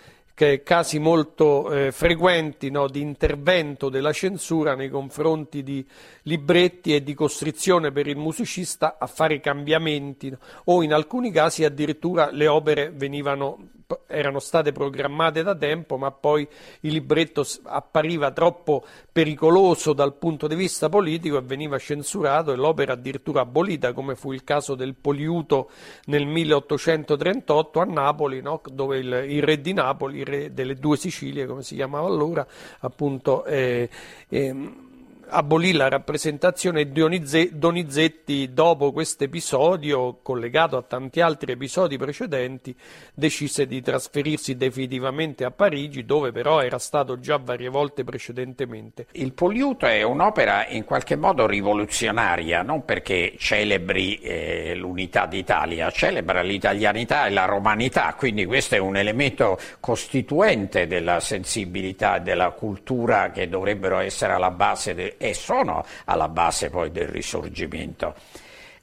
casi 0.62 0.98
molto 1.00 1.70
eh, 1.72 1.90
frequenti 1.90 2.70
no, 2.70 2.88
di 2.88 3.00
intervento 3.00 3.88
della 3.88 4.12
censura 4.12 4.76
nei 4.76 4.88
confronti 4.88 5.64
di 5.64 5.84
libretti 6.22 6.94
e 6.94 7.02
di 7.02 7.14
costrizione 7.14 7.90
per 7.90 8.06
il 8.06 8.16
musicista 8.16 8.96
a 8.98 9.06
fare 9.06 9.40
cambiamenti 9.40 10.30
no, 10.30 10.38
o 10.64 10.82
in 10.82 10.92
alcuni 10.92 11.32
casi 11.32 11.64
addirittura 11.64 12.30
le 12.30 12.46
opere 12.46 12.90
venivano 12.90 13.77
erano 14.06 14.38
state 14.38 14.72
programmate 14.72 15.42
da 15.42 15.54
tempo, 15.54 15.96
ma 15.96 16.10
poi 16.10 16.46
il 16.80 16.92
libretto 16.92 17.42
appariva 17.62 18.30
troppo 18.32 18.84
pericoloso 19.10 19.94
dal 19.94 20.14
punto 20.16 20.46
di 20.46 20.54
vista 20.54 20.90
politico 20.90 21.38
e 21.38 21.40
veniva 21.40 21.78
censurato 21.78 22.52
e 22.52 22.56
l'opera 22.56 22.92
addirittura 22.92 23.40
abolita, 23.40 23.94
come 23.94 24.14
fu 24.14 24.32
il 24.32 24.44
caso 24.44 24.74
del 24.74 24.94
Poliuto 24.94 25.70
nel 26.06 26.26
1838 26.26 27.80
a 27.80 27.84
Napoli, 27.84 28.42
no? 28.42 28.60
dove 28.70 28.98
il, 28.98 29.24
il, 29.26 29.42
re 29.42 29.58
di 29.58 29.72
Napoli, 29.72 30.18
il 30.18 30.26
re 30.26 30.52
delle 30.52 30.74
due 30.74 30.98
Sicilie, 30.98 31.46
come 31.46 31.62
si 31.62 31.74
chiamava 31.74 32.06
allora, 32.06 32.46
appunto, 32.80 33.46
eh, 33.46 33.88
eh, 34.28 34.86
abolì 35.30 35.72
la 35.72 35.88
rappresentazione 35.88 36.90
di 36.90 37.50
Donizetti 37.52 38.52
dopo 38.52 38.92
questo 38.92 39.24
episodio, 39.24 40.18
collegato 40.22 40.76
a 40.76 40.82
tanti 40.82 41.20
altri 41.20 41.52
episodi 41.52 41.96
precedenti, 41.96 42.74
decise 43.14 43.66
di 43.66 43.82
trasferirsi 43.82 44.56
definitivamente 44.56 45.44
a 45.44 45.50
Parigi, 45.50 46.04
dove 46.04 46.32
però 46.32 46.62
era 46.62 46.78
stato 46.78 47.20
già 47.20 47.38
varie 47.38 47.68
volte 47.68 48.04
precedentemente. 48.04 49.06
Il 49.12 49.32
Poliuto 49.32 49.86
è 49.86 50.02
un'opera 50.02 50.66
in 50.68 50.84
qualche 50.84 51.16
modo 51.16 51.46
rivoluzionaria, 51.46 52.62
non 52.62 52.84
perché 52.84 53.34
celebri 53.38 54.16
eh, 54.16 54.74
l'unità 54.74 55.26
d'Italia, 55.26 55.90
celebra 55.90 56.42
l'italianità 56.42 57.26
e 57.26 57.30
la 57.30 57.44
romanità, 57.44 58.14
quindi 58.16 58.46
questo 58.46 58.74
è 58.76 58.78
un 58.78 58.96
elemento 58.96 59.58
costituente 59.80 60.86
della 60.86 61.20
sensibilità 61.20 62.16
e 62.16 62.20
della 62.20 62.50
cultura 62.50 63.30
che 63.30 63.48
dovrebbero 63.48 63.98
essere 63.98 64.32
alla 64.32 64.50
base 64.50 64.94
de- 64.94 65.16
e 65.18 65.34
sono 65.34 65.84
alla 66.04 66.28
base 66.28 66.70
poi 66.70 66.90
del 66.90 67.08
risorgimento. 67.08 68.14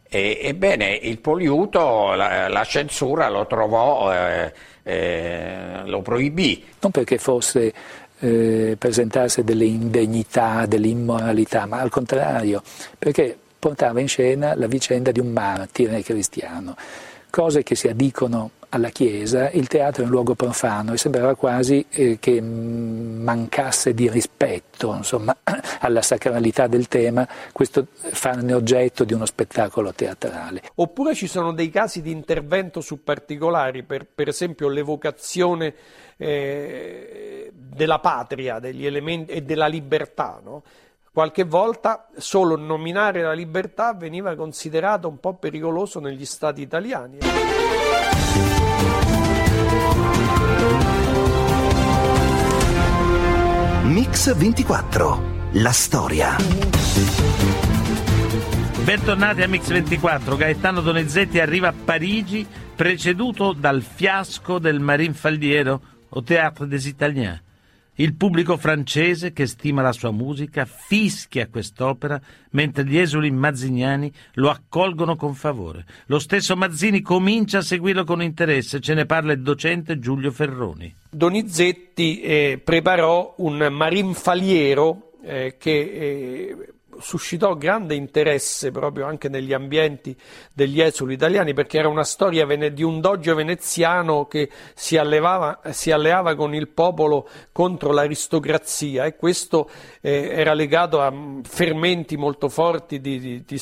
E, 0.07 0.39
ebbene, 0.43 0.93
il 1.01 1.17
Poliuto, 1.17 2.13
la, 2.13 2.47
la 2.47 2.63
censura 2.63 3.27
lo 3.29 3.47
trovò, 3.47 4.13
eh, 4.13 4.53
eh, 4.83 5.81
lo 5.85 6.01
proibì. 6.01 6.63
Non 6.79 6.91
perché 6.91 7.17
fosse 7.17 7.73
eh, 8.19 8.75
presentasse 8.77 9.43
delle 9.43 9.65
indegnità, 9.65 10.65
delle 10.67 10.87
immoralità, 10.87 11.65
ma 11.65 11.79
al 11.79 11.89
contrario, 11.89 12.61
perché 12.97 13.37
portava 13.57 13.99
in 13.99 14.07
scena 14.07 14.55
la 14.55 14.67
vicenda 14.67 15.11
di 15.11 15.19
un 15.19 15.31
martire 15.31 16.01
cristiano, 16.03 16.75
cose 17.35 17.63
che 17.63 17.75
si 17.75 17.89
addicono 17.89 18.51
alla 18.69 18.87
Chiesa, 18.87 19.49
il 19.49 19.67
teatro 19.67 20.03
è 20.03 20.05
un 20.05 20.11
luogo 20.11 20.35
profano 20.35 20.93
e 20.93 20.97
sembrava 20.97 21.35
quasi 21.35 21.85
eh, 21.89 22.17
che 22.17 22.39
mancasse 22.39 23.93
di 23.93 24.09
rispetto 24.09 24.93
insomma, 24.95 25.35
alla 25.81 26.01
sacralità 26.01 26.67
del 26.67 26.87
tema 26.87 27.27
questo 27.51 27.87
farne 27.91 28.53
oggetto 28.53 29.03
di 29.03 29.11
uno 29.11 29.25
spettacolo 29.25 29.93
teatrale. 29.93 30.61
Oppure 30.75 31.13
ci 31.13 31.27
sono 31.27 31.51
dei 31.51 31.69
casi 31.69 32.01
di 32.01 32.11
intervento 32.11 32.79
su 32.79 33.03
particolari, 33.03 33.83
per, 33.83 34.05
per 34.05 34.29
esempio 34.29 34.69
l'evocazione 34.69 35.73
eh, 36.15 37.51
della 37.53 37.99
patria 37.99 38.59
degli 38.59 38.85
elementi, 38.85 39.33
e 39.33 39.41
della 39.41 39.67
libertà. 39.67 40.39
No? 40.41 40.63
Qualche 41.15 41.45
volta 41.45 42.09
solo 42.17 42.57
nominare 42.57 43.21
la 43.21 43.31
libertà 43.31 43.93
veniva 43.93 44.35
considerato 44.35 45.07
un 45.07 45.17
po' 45.17 45.35
pericoloso 45.35 46.01
negli 46.01 46.25
stati 46.25 46.59
italiani. 46.61 47.19
Mix 53.83 54.35
24, 54.35 55.21
la 55.53 55.71
storia. 55.71 56.35
Bentornati 58.83 59.41
a 59.41 59.47
Mix 59.47 59.69
24. 59.69 60.35
Gaetano 60.35 60.81
Donizetti 60.81 61.39
arriva 61.39 61.69
a 61.69 61.73
Parigi 61.73 62.45
preceduto 62.75 63.53
dal 63.53 63.81
fiasco 63.81 64.59
del 64.59 64.81
Marin 64.81 65.13
Falliero 65.13 65.79
au 66.09 66.21
Théâtre 66.21 66.67
des 66.67 66.85
Italiens. 66.87 67.44
Il 67.97 68.15
pubblico 68.15 68.57
francese 68.57 69.31
che 69.31 69.45
stima 69.45 69.81
la 69.81 69.93
sua 69.93 70.11
musica 70.11 70.65
fischia 70.65 71.47
quest'opera 71.47 72.19
mentre 72.51 72.83
gli 72.83 72.97
esuli 72.97 73.31
mazziniani 73.31 74.11
lo 74.33 74.49
accolgono 74.49 75.15
con 75.15 75.33
favore. 75.33 75.85
Lo 76.07 76.19
stesso 76.19 76.57
Mazzini 76.57 77.01
comincia 77.01 77.59
a 77.59 77.61
seguirlo 77.61 78.03
con 78.03 78.21
interesse, 78.21 78.81
ce 78.81 78.93
ne 78.95 79.05
parla 79.05 79.31
il 79.31 79.41
docente 79.41 79.97
Giulio 79.97 80.31
Ferroni. 80.31 80.93
Donizetti 81.09 82.19
eh, 82.19 82.61
preparò 82.61 83.33
un 83.37 83.65
marinfaliero 83.71 85.11
eh, 85.23 85.55
che 85.57 85.71
eh, 85.71 86.73
suscitò 86.99 87.55
grande 87.55 87.95
interesse 87.95 88.71
proprio 88.71 89.05
anche 89.05 89.29
negli 89.29 89.53
ambienti 89.53 90.15
degli 90.53 90.81
esuli 90.81 91.13
italiani 91.13 91.53
perché 91.53 91.77
era 91.77 91.87
una 91.87 92.03
storia 92.03 92.45
di 92.45 92.83
un 92.83 93.01
doggio 93.01 93.35
veneziano 93.35 94.25
che 94.25 94.49
si, 94.73 94.97
allevava, 94.97 95.59
si 95.71 95.91
alleava 95.91 96.35
con 96.35 96.53
il 96.53 96.67
popolo 96.67 97.27
contro 97.51 97.91
l'aristocrazia 97.91 99.05
e 99.05 99.15
questo 99.15 99.69
eh, 100.01 100.29
era 100.31 100.53
legato 100.53 101.01
a 101.01 101.13
fermenti 101.43 102.17
molto 102.17 102.49
forti 102.49 102.99
di, 102.99 103.19
di, 103.19 103.43
di 103.45 103.57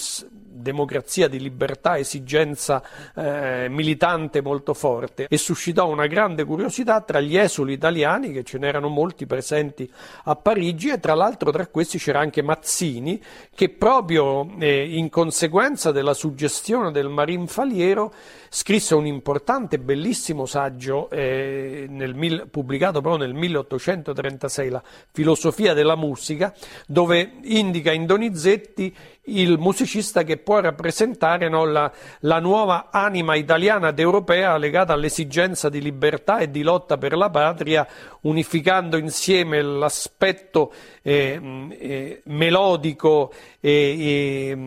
democrazia, 0.63 1.27
di 1.27 1.39
libertà, 1.39 1.99
esigenza 1.99 2.81
eh, 3.15 3.67
militante 3.69 4.41
molto 4.41 4.73
forte. 4.73 5.27
E 5.29 5.37
suscitò 5.37 5.87
una 5.87 6.07
grande 6.07 6.43
curiosità 6.43 7.01
tra 7.01 7.19
gli 7.19 7.37
esuli 7.37 7.73
italiani, 7.73 8.31
che 8.31 8.43
ce 8.43 8.57
n'erano 8.57 8.87
molti 8.87 9.27
presenti 9.27 9.87
a 10.23 10.35
Parigi, 10.35 10.89
e 10.89 10.99
tra 10.99 11.13
l'altro 11.13 11.51
tra 11.51 11.67
questi 11.67 11.99
c'era 11.99 12.19
anche 12.19 12.41
Mazzini, 12.41 13.21
che 13.53 13.69
proprio 13.69 14.49
eh, 14.57 14.97
in 14.97 15.09
conseguenza 15.09 15.91
della 15.91 16.15
suggestione 16.15 16.91
del 16.91 17.09
Marin 17.09 17.45
Faliero 17.45 18.11
scrisse 18.49 18.95
un 18.95 19.05
importante, 19.05 19.79
bellissimo 19.79 20.45
saggio 20.45 21.09
eh, 21.09 21.85
nel, 21.89 22.47
pubblicato 22.49 23.01
proprio 23.01 23.25
nel 23.25 23.35
1836, 23.35 24.69
La 24.69 24.83
filosofia 25.11 25.73
della 25.73 25.95
musica, 25.95 26.53
dove 26.87 27.33
indica 27.43 27.91
in 27.91 28.05
Donizetti 28.05 28.95
il 29.25 29.57
musicista 29.57 30.23
che 30.23 30.37
può 30.37 30.59
rappresentare 30.59 31.47
no, 31.47 31.63
la, 31.65 31.89
la, 32.21 32.39
nuova 32.39 32.89
anima 32.91 33.35
italiana 33.35 33.89
ed 33.89 33.99
europea 33.99 34.57
legata 34.57 34.91
all'esigenza 34.93 35.69
di 35.69 35.81
libertà 35.81 36.39
e 36.39 36.51
di 36.51 36.61
lotta 36.61 36.97
per 36.97 37.15
la 37.15 37.29
patria, 37.29 37.87
unificando 38.21 38.97
insieme 38.97 39.61
l'aspetto 39.61 40.73
eh, 41.01 41.69
eh, 41.69 42.21
melodico 42.25 43.31
e 43.61 44.57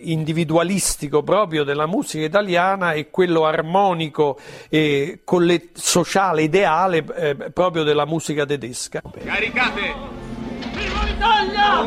individualistico 0.00 1.22
proprio 1.22 1.62
della 1.62 1.86
musica 1.86 2.24
italiana 2.24 2.92
e 2.92 3.08
quello 3.08 3.44
armonico 3.44 4.36
e 4.68 5.20
sociale, 5.74 6.42
ideale 6.42 7.04
eh, 7.14 7.34
proprio 7.52 7.84
della 7.84 8.06
musica 8.06 8.44
tedesca. 8.44 9.00
Caricate! 9.24 9.94
Viva 10.72 11.04
l'Italia! 11.04 11.86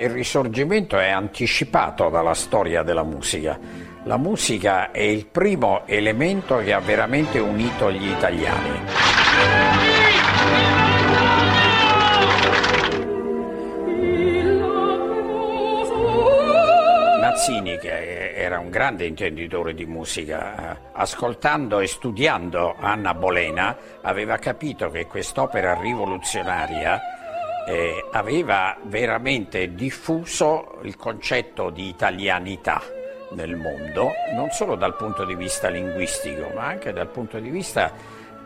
Il 0.00 0.10
risorgimento 0.10 0.96
è 0.96 1.10
anticipato 1.10 2.08
dalla 2.08 2.34
storia 2.34 2.82
della 2.82 3.02
musica. 3.02 3.58
La 4.04 4.16
musica 4.16 4.90
è 4.90 5.02
il 5.02 5.26
primo 5.26 5.82
elemento 5.86 6.58
che 6.58 6.72
ha 6.72 6.80
veramente 6.80 7.38
unito 7.38 7.90
gli 7.90 8.08
italiani. 8.08 9.87
Mazzini, 17.38 17.78
che 17.78 18.34
era 18.34 18.58
un 18.58 18.68
grande 18.68 19.06
intenditore 19.06 19.72
di 19.72 19.86
musica, 19.86 20.72
eh, 20.72 20.78
ascoltando 20.94 21.78
e 21.78 21.86
studiando 21.86 22.74
Anna 22.80 23.14
Bolena, 23.14 23.76
aveva 24.02 24.38
capito 24.38 24.90
che 24.90 25.06
quest'opera 25.06 25.78
rivoluzionaria 25.80 27.00
eh, 27.64 28.08
aveva 28.10 28.76
veramente 28.82 29.72
diffuso 29.72 30.80
il 30.82 30.96
concetto 30.96 31.70
di 31.70 31.86
italianità 31.86 32.82
nel 33.30 33.54
mondo, 33.54 34.10
non 34.34 34.50
solo 34.50 34.74
dal 34.74 34.96
punto 34.96 35.24
di 35.24 35.36
vista 35.36 35.68
linguistico, 35.68 36.50
ma 36.56 36.64
anche 36.64 36.92
dal 36.92 37.08
punto 37.08 37.38
di 37.38 37.50
vista 37.50 37.92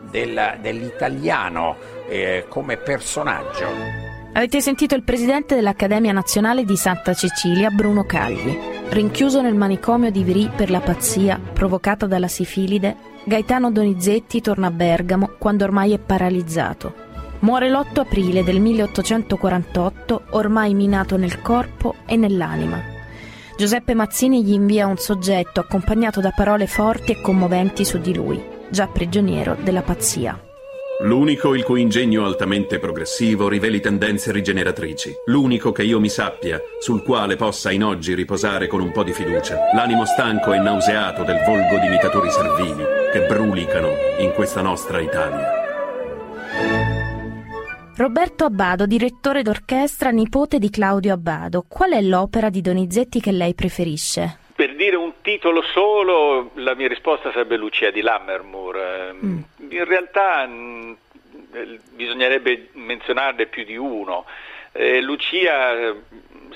del, 0.01 0.59
dell'italiano 0.61 1.77
eh, 2.07 2.45
come 2.47 2.77
personaggio. 2.77 4.22
Avete 4.35 4.61
sentito 4.61 4.95
il 4.95 5.03
presidente 5.03 5.53
dell'Accademia 5.53 6.11
Nazionale 6.11 6.65
di 6.65 6.75
Santa 6.75 7.13
Cecilia, 7.13 7.69
Bruno 7.69 8.03
Cagli. 8.03 8.57
Rinchiuso 8.89 9.43
nel 9.43 9.53
manicomio 9.53 10.09
di 10.09 10.23
Virì 10.23 10.49
per 10.53 10.71
la 10.71 10.79
pazzia 10.79 11.39
provocata 11.39 12.07
dalla 12.07 12.27
sifilide, 12.27 12.95
Gaetano 13.25 13.71
Donizetti 13.71 14.41
torna 14.41 14.67
a 14.67 14.71
Bergamo 14.71 15.35
quando 15.37 15.65
ormai 15.65 15.93
è 15.93 15.99
paralizzato. 15.99 16.95
Muore 17.41 17.69
l'8 17.69 17.99
aprile 17.99 18.43
del 18.43 18.59
1848, 18.59 20.23
ormai 20.31 20.73
minato 20.73 21.15
nel 21.15 21.39
corpo 21.39 21.97
e 22.07 22.15
nell'anima. 22.15 22.81
Giuseppe 23.55 23.93
Mazzini 23.93 24.43
gli 24.43 24.53
invia 24.53 24.87
un 24.87 24.97
soggetto 24.97 25.59
accompagnato 25.59 26.21
da 26.21 26.31
parole 26.31 26.65
forti 26.65 27.11
e 27.11 27.21
commoventi 27.21 27.85
su 27.85 27.99
di 27.99 28.15
lui, 28.15 28.43
già 28.71 28.87
prigioniero 28.87 29.55
della 29.61 29.83
pazzia. 29.83 30.52
L'unico 31.01 31.55
il 31.55 31.63
cui 31.63 31.81
ingegno 31.81 32.23
altamente 32.23 32.77
progressivo 32.79 33.49
riveli 33.49 33.81
tendenze 33.81 34.31
rigeneratrici. 34.31 35.13
L'unico 35.25 35.71
che 35.71 35.83
io 35.83 35.99
mi 35.99 36.07
sappia, 36.07 36.61
sul 36.79 37.01
quale 37.01 37.35
possa 37.35 37.71
in 37.71 37.83
oggi 37.83 38.13
riposare 38.13 38.67
con 38.67 38.79
un 38.79 38.91
po' 38.91 39.03
di 39.03 39.11
fiducia. 39.11 39.57
L'animo 39.73 40.05
stanco 40.05 40.53
e 40.53 40.59
nauseato 40.59 41.23
del 41.23 41.41
volgo 41.45 41.79
di 41.79 41.87
imitatori 41.87 42.29
servili 42.29 42.83
che 43.11 43.25
brulicano 43.25 43.89
in 44.19 44.31
questa 44.33 44.61
nostra 44.61 45.01
Italia. 45.01 45.61
Roberto 47.95 48.45
Abbado, 48.45 48.85
direttore 48.85 49.41
d'orchestra, 49.41 50.09
nipote 50.09 50.57
di 50.57 50.69
Claudio 50.69 51.13
Abbado. 51.13 51.65
Qual 51.67 51.91
è 51.91 52.01
l'opera 52.01 52.49
di 52.49 52.61
Donizetti 52.61 53.19
che 53.19 53.31
lei 53.31 53.53
preferisce? 53.53 54.42
Per 54.63 54.75
dire 54.75 54.95
un 54.95 55.15
titolo 55.21 55.61
solo, 55.61 56.51
la 56.53 56.73
mia 56.73 56.87
risposta 56.87 57.33
sarebbe 57.33 57.57
Lucia 57.57 57.91
di 57.91 57.99
Lammermoor. 57.99 59.13
Mm. 59.13 59.39
In 59.71 59.83
realtà 59.83 60.45
mh, 60.45 60.97
mm, 61.57 61.75
bisognerebbe 61.91 62.69
menzionarne 62.71 63.47
più 63.47 63.65
di 63.65 63.75
uno. 63.75 64.23
Eh, 64.71 65.01
Lucia 65.01 65.77
eh, 65.77 65.95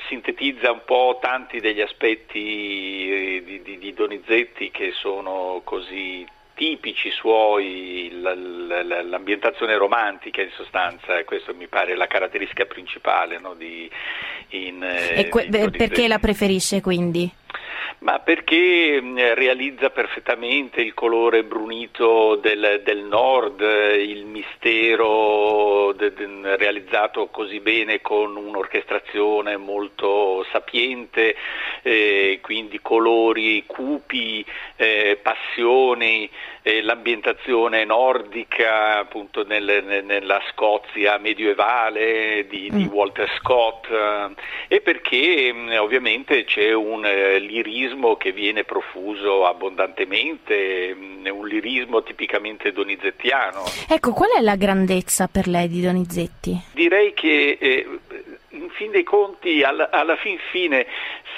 sintetizza 0.07 0.71
un 0.71 0.83
po' 0.85 1.19
tanti 1.21 1.59
degli 1.59 1.81
aspetti 1.81 3.09
eh, 3.09 3.43
di, 3.43 3.61
di, 3.61 3.77
di 3.77 3.93
Donizetti 3.93 4.71
che 4.71 4.93
sono 4.93 5.59
così 5.65 6.25
tipici 6.55 7.11
suoi, 7.11 8.09
l'ambientazione 8.21 9.75
romantica 9.75 10.41
in 10.41 10.49
sostanza, 10.55 11.21
questa 11.25 11.51
mi 11.51 11.67
pare 11.67 11.93
la 11.95 12.07
caratteristica 12.07 12.63
principale 12.63 13.37
no, 13.37 13.53
di, 13.53 13.91
in, 14.51 14.81
e 14.81 15.27
que- 15.27 15.49
perché 15.49 16.07
la 16.07 16.19
preferisce 16.19 16.79
quindi? 16.79 17.29
Ma 17.99 18.19
perché 18.19 19.01
realizza 19.33 19.89
perfettamente 19.89 20.81
il 20.81 20.93
colore 20.93 21.43
brunito 21.43 22.35
del, 22.35 22.81
del 22.83 22.99
nord, 22.99 23.59
il 23.59 24.23
mistero 24.25 25.93
de, 25.93 26.13
de, 26.13 26.55
realizzato 26.57 27.25
così 27.27 27.59
bene 27.59 27.99
con 28.01 28.35
un'orchestrazione 28.35 29.57
molto 29.57 30.45
sapiente, 30.51 31.35
eh, 31.81 32.37
quindi 32.43 32.79
colori 32.81 33.63
cupi, 33.65 34.45
eh, 34.75 35.17
passioni, 35.19 36.29
eh, 36.67 36.81
l'ambientazione 36.81 37.85
nordica 37.85 38.97
appunto 38.99 39.45
nel, 39.45 40.03
nella 40.05 40.41
Scozia 40.51 41.17
medievale 41.17 42.45
di, 42.47 42.69
di 42.69 42.83
mm. 42.83 42.91
Walter 42.91 43.31
Scott 43.37 43.87
eh, 43.89 44.33
e 44.67 44.81
perché 44.81 45.51
mh, 45.53 45.77
ovviamente 45.79 46.43
c'è 46.43 46.73
un 46.73 47.05
eh, 47.05 47.39
lirismo 47.87 48.15
che 48.17 48.31
viene 48.31 48.63
profuso 48.63 49.45
abbondantemente, 49.45 50.93
mh, 50.93 51.29
un 51.31 51.47
lirismo 51.47 52.03
tipicamente 52.03 52.71
donizettiano. 52.71 53.63
Ecco, 53.87 54.11
qual 54.11 54.31
è 54.37 54.41
la 54.41 54.55
grandezza 54.55 55.27
per 55.27 55.47
lei 55.47 55.67
di 55.67 55.81
Donizetti? 55.81 56.61
Direi 56.73 57.13
che 57.13 57.57
eh, 57.59 57.87
in 58.57 58.69
fin 58.69 58.91
dei 58.91 59.03
conti, 59.03 59.63
alla, 59.63 59.89
alla, 59.89 60.15
fin 60.15 60.37
fine, 60.51 60.85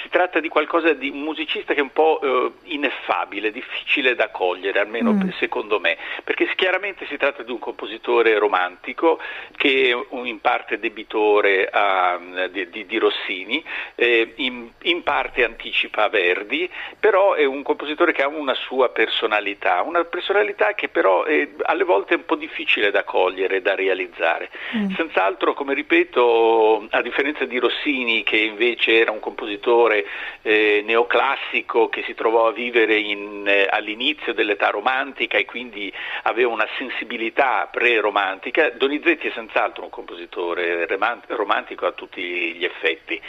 si 0.02 0.08
tratta 0.08 0.40
di 0.40 0.48
qualcosa 0.48 0.92
di 0.92 1.10
un 1.10 1.20
musicista 1.20 1.74
che 1.74 1.80
è 1.80 1.82
un 1.82 1.92
po' 1.92 2.20
eh, 2.22 2.52
ineffabile, 2.74 3.50
difficile 3.50 4.14
da 4.14 4.30
cogliere, 4.30 4.80
almeno 4.80 5.12
mm. 5.12 5.28
secondo 5.38 5.78
me, 5.78 5.96
perché 6.24 6.50
chiaramente 6.54 7.06
si 7.06 7.16
tratta 7.16 7.42
di 7.42 7.50
un 7.50 7.58
compositore 7.58 8.38
romantico 8.38 9.20
che 9.56 9.90
è 9.90 10.16
in 10.26 10.40
parte 10.40 10.78
debitore 10.78 11.68
a, 11.70 12.18
di, 12.50 12.68
di, 12.70 12.86
di, 12.86 12.98
Rossini, 12.98 13.62
eh, 13.94 14.32
in, 14.36 14.70
in, 14.82 15.02
parte 15.02 15.44
anticipa 15.44 16.08
Verdi, 16.08 16.68
però 16.98 17.34
è 17.34 17.44
un 17.44 17.62
compositore 17.62 18.12
che 18.12 18.22
ha 18.22 18.28
una 18.28 18.54
sua 18.54 18.90
personalità, 18.90 19.82
una 19.82 20.04
personalità 20.04 20.74
che 20.74 20.88
però 20.88 21.24
è, 21.24 21.48
alle 21.62 21.84
volte 21.84 22.14
è 22.14 22.16
un 22.16 22.24
po' 22.24 22.36
difficile 22.36 22.90
da 22.90 23.04
cogliere, 23.04 23.62
da 23.62 23.74
realizzare. 23.74 24.50
Mm. 24.76 24.94
Senz'altro, 24.94 25.54
come 25.54 25.74
ripeto, 25.74 26.86
a 26.90 27.00
differenza 27.10 27.44
di 27.44 27.58
Rossini 27.58 28.22
che 28.22 28.36
invece 28.36 28.98
era 28.98 29.10
un 29.10 29.20
compositore 29.20 30.06
eh, 30.42 30.82
neoclassico 30.86 31.88
che 31.88 32.02
si 32.04 32.14
trovò 32.14 32.46
a 32.46 32.52
vivere 32.52 32.96
in, 32.96 33.44
eh, 33.46 33.66
all'inizio 33.68 34.32
dell'età 34.32 34.70
romantica 34.70 35.36
e 35.36 35.44
quindi 35.44 35.92
aveva 36.22 36.50
una 36.50 36.68
sensibilità 36.78 37.68
pre-romantica, 37.70 38.70
Donizetti 38.70 39.28
è 39.28 39.32
senz'altro 39.34 39.84
un 39.84 39.90
compositore 39.90 40.86
romantico 41.26 41.86
a 41.86 41.92
tutti 41.92 42.22
gli 42.22 42.64
effetti. 42.64 43.20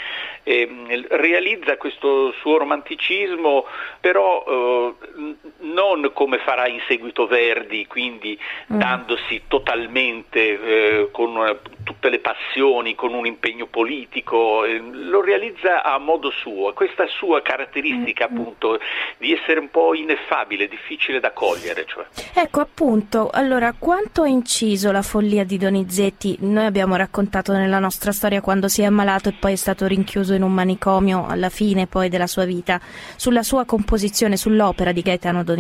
Eh, 0.43 1.05
realizza 1.09 1.77
questo 1.77 2.31
suo 2.33 2.57
romanticismo 2.57 3.65
però 3.99 4.43
eh, 4.47 5.35
non 5.61 6.11
come 6.13 6.39
farà 6.39 6.67
in 6.67 6.79
seguito 6.87 7.27
Verdi, 7.27 7.85
quindi 7.87 8.37
mm. 8.71 8.77
dandosi 8.77 9.43
totalmente 9.47 10.39
eh, 10.39 11.09
con 11.11 11.59
tutte 11.83 12.09
le 12.09 12.19
passioni, 12.19 12.95
con 12.95 13.13
un 13.13 13.25
impegno 13.25 13.67
politico, 13.67 14.65
eh, 14.65 14.79
lo 14.79 15.21
realizza 15.21 15.83
a 15.83 15.97
modo 15.97 16.29
suo. 16.31 16.73
Questa 16.73 17.05
sua 17.07 17.41
caratteristica 17.41 18.27
mm-hmm. 18.27 18.39
appunto 18.39 18.79
di 19.17 19.33
essere 19.33 19.59
un 19.59 19.69
po' 19.69 19.93
ineffabile, 19.93 20.67
difficile 20.67 21.19
da 21.19 21.31
cogliere. 21.31 21.85
Cioè. 21.85 22.05
Ecco 22.33 22.59
appunto, 22.59 23.29
allora 23.31 23.73
quanto 23.77 24.23
ha 24.23 24.27
inciso 24.27 24.91
la 24.91 25.01
follia 25.01 25.43
di 25.43 25.57
Donizetti? 25.57 26.37
Noi 26.41 26.65
abbiamo 26.65 26.95
raccontato 26.95 27.53
nella 27.53 27.79
nostra 27.79 28.11
storia 28.11 28.41
quando 28.41 28.67
si 28.67 28.81
è 28.81 28.85
ammalato 28.85 29.29
e 29.29 29.33
poi 29.33 29.53
è 29.53 29.57
stato 29.57 29.85
rinchiuso 29.85 30.33
in 30.33 30.43
un 30.43 30.53
manicomio 30.53 31.25
alla 31.27 31.49
fine 31.49 31.87
poi 31.87 32.09
della 32.09 32.27
sua 32.27 32.45
vita, 32.45 32.79
sulla 33.15 33.43
sua 33.43 33.65
composizione, 33.65 34.37
sull'opera 34.37 34.91
di 34.91 35.01
Gaetano 35.01 35.43
Donizetti. 35.43 35.50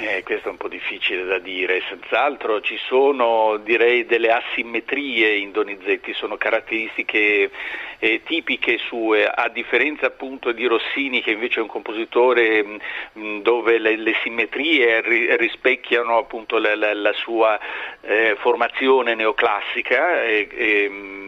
Eh, 0.00 0.22
questo 0.22 0.46
è 0.46 0.50
un 0.52 0.58
po' 0.58 0.68
difficile 0.68 1.24
da 1.24 1.40
dire, 1.40 1.82
senz'altro 1.88 2.60
ci 2.60 2.78
sono 2.86 3.56
direi 3.56 4.06
delle 4.06 4.30
asimmetrie 4.30 5.34
in 5.38 5.50
Donizetti, 5.50 6.12
sono 6.12 6.36
caratteristiche 6.36 7.50
eh, 7.98 8.22
tipiche 8.24 8.78
sue, 8.78 9.26
a 9.26 9.48
differenza 9.48 10.06
appunto 10.06 10.52
di 10.52 10.66
Rossini 10.66 11.20
che 11.20 11.32
invece 11.32 11.58
è 11.58 11.62
un 11.62 11.68
compositore 11.68 12.80
mh, 13.12 13.40
dove 13.42 13.78
le, 13.78 13.96
le 13.96 14.14
simmetrie 14.22 15.00
ri, 15.00 15.36
rispecchiano 15.36 16.16
appunto 16.16 16.58
la, 16.58 16.76
la, 16.76 16.94
la 16.94 17.12
sua 17.14 17.58
eh, 18.00 18.36
formazione 18.38 19.16
neoclassica. 19.16 20.22
E, 20.22 20.48
e, 20.48 20.88
mm, 20.88 21.27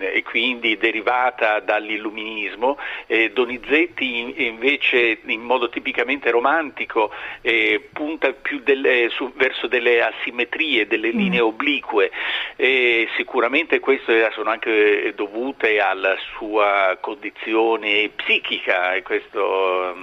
e 0.00 0.22
quindi 0.22 0.76
derivata 0.76 1.60
dall'illuminismo, 1.60 2.78
eh, 3.06 3.30
Donizetti 3.30 4.46
invece 4.46 5.18
in 5.26 5.40
modo 5.40 5.68
tipicamente 5.68 6.30
romantico 6.30 7.10
eh, 7.40 7.88
punta 7.92 8.32
più 8.32 8.60
delle, 8.60 9.08
su, 9.10 9.32
verso 9.34 9.66
delle 9.66 10.02
asimmetrie, 10.02 10.86
delle 10.86 11.12
mm. 11.12 11.18
linee 11.18 11.40
oblique 11.40 12.10
e 12.56 13.08
sicuramente 13.16 13.80
queste 13.80 14.30
sono 14.32 14.50
anche 14.50 15.12
dovute 15.14 15.80
alla 15.80 16.16
sua 16.36 16.98
condizione 17.00 18.10
psichica 18.14 19.00
questo 19.02 19.94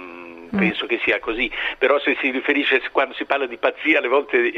Mm. 0.54 0.58
penso 0.58 0.86
che 0.86 0.98
sia 1.04 1.18
così, 1.20 1.50
però 1.76 1.98
se 2.00 2.16
si 2.20 2.30
riferisce, 2.30 2.82
quando 2.90 3.14
si 3.14 3.24
parla 3.24 3.46
di 3.46 3.56
pazzia, 3.56 3.98
alle 3.98 4.08
volte 4.08 4.50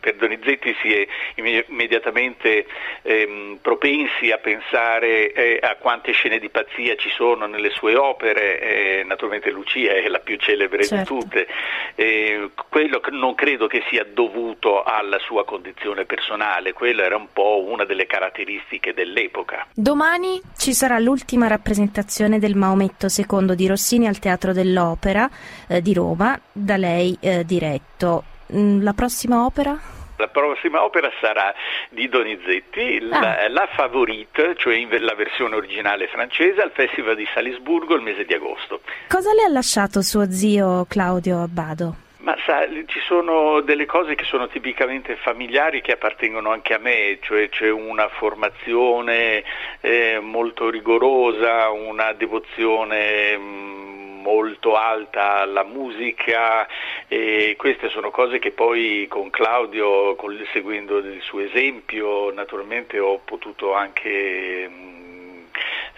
per 0.00 0.16
Donizetti 0.16 0.76
si 0.82 0.92
è 0.92 1.06
immediatamente 1.36 2.66
ehm, 3.02 3.58
propensi 3.62 4.30
a 4.30 4.38
pensare 4.38 5.32
eh, 5.32 5.58
a 5.62 5.76
quante 5.76 6.12
scene 6.12 6.38
di 6.38 6.48
pazzia 6.50 6.96
ci 6.96 7.10
sono 7.10 7.46
nelle 7.46 7.70
sue 7.70 7.96
opere, 7.96 8.60
eh, 8.60 9.04
naturalmente 9.04 9.50
Lucia 9.50 9.92
è 9.92 10.08
la 10.08 10.18
più 10.18 10.36
celebre 10.36 10.84
certo. 10.84 11.14
di 11.14 11.20
tutte, 11.20 11.46
eh, 11.94 12.50
quello 12.68 13.00
non 13.10 13.34
credo 13.34 13.66
che 13.66 13.82
sia 13.88 14.04
dovuto 14.04 14.82
alla 14.82 15.18
sua 15.18 15.44
condizione 15.44 16.04
personale, 16.04 16.72
quella 16.72 17.04
era 17.04 17.16
un 17.16 17.28
po' 17.32 17.64
una 17.66 17.84
delle 17.84 18.06
caratteristiche 18.06 18.92
dell'epoca. 18.92 19.66
Domani 19.72 20.40
ci 20.56 20.74
sarà 20.74 20.98
l'ultima 20.98 21.46
rappresentazione 21.46 22.38
del 22.38 22.54
Maometto 22.54 23.06
II 23.14 23.54
di 23.54 23.66
Rossini 23.66 24.06
al 24.06 24.18
Teatro 24.18 24.52
dell'Opera 24.52 24.97
opera 24.98 25.30
eh, 25.68 25.80
di 25.80 25.94
Roma 25.94 26.38
da 26.52 26.76
lei 26.76 27.16
eh, 27.20 27.44
diretto. 27.44 28.24
Mm, 28.52 28.82
la 28.82 28.92
prossima 28.92 29.44
opera? 29.44 29.78
La 30.16 30.26
prossima 30.26 30.82
opera 30.82 31.08
sarà 31.20 31.54
di 31.90 32.08
Donizetti, 32.08 32.98
ah. 33.12 33.20
la, 33.20 33.48
la, 33.48 33.68
Favorite, 33.72 34.56
cioè 34.56 34.84
la 34.98 35.14
versione 35.14 35.54
originale 35.54 36.08
francese, 36.08 36.60
al 36.60 36.72
Festival 36.72 37.14
di 37.14 37.26
Salisburgo 37.32 37.94
il 37.94 38.02
mese 38.02 38.24
di 38.24 38.34
agosto. 38.34 38.80
Cosa 39.06 39.32
le 39.32 39.44
ha 39.44 39.48
lasciato 39.48 40.02
suo 40.02 40.28
zio 40.28 40.86
Claudio 40.88 41.42
Abbado? 41.42 42.06
Ma 42.18 42.36
sa, 42.44 42.66
ci 42.86 42.98
sono 43.06 43.60
delle 43.60 43.86
cose 43.86 44.16
che 44.16 44.24
sono 44.24 44.48
tipicamente 44.48 45.14
familiari 45.14 45.80
che 45.80 45.92
appartengono 45.92 46.50
anche 46.50 46.74
a 46.74 46.78
me, 46.78 47.18
cioè 47.22 47.48
c'è 47.48 47.70
una 47.70 48.08
formazione 48.08 49.44
eh, 49.80 50.18
molto 50.20 50.68
rigorosa, 50.68 51.70
una 51.70 52.12
devozione 52.12 53.36
mh, 53.38 53.42
mm, 53.42 54.07
molto 54.20 54.76
alta 54.76 55.40
alla 55.40 55.64
musica 55.64 56.66
e 57.06 57.54
queste 57.56 57.88
sono 57.88 58.10
cose 58.10 58.38
che 58.38 58.50
poi 58.50 59.06
con 59.08 59.30
Claudio, 59.30 60.14
con, 60.16 60.38
seguendo 60.52 60.98
il 60.98 61.20
suo 61.22 61.40
esempio, 61.40 62.32
naturalmente 62.32 62.98
ho 62.98 63.20
potuto 63.24 63.74
anche 63.74 64.70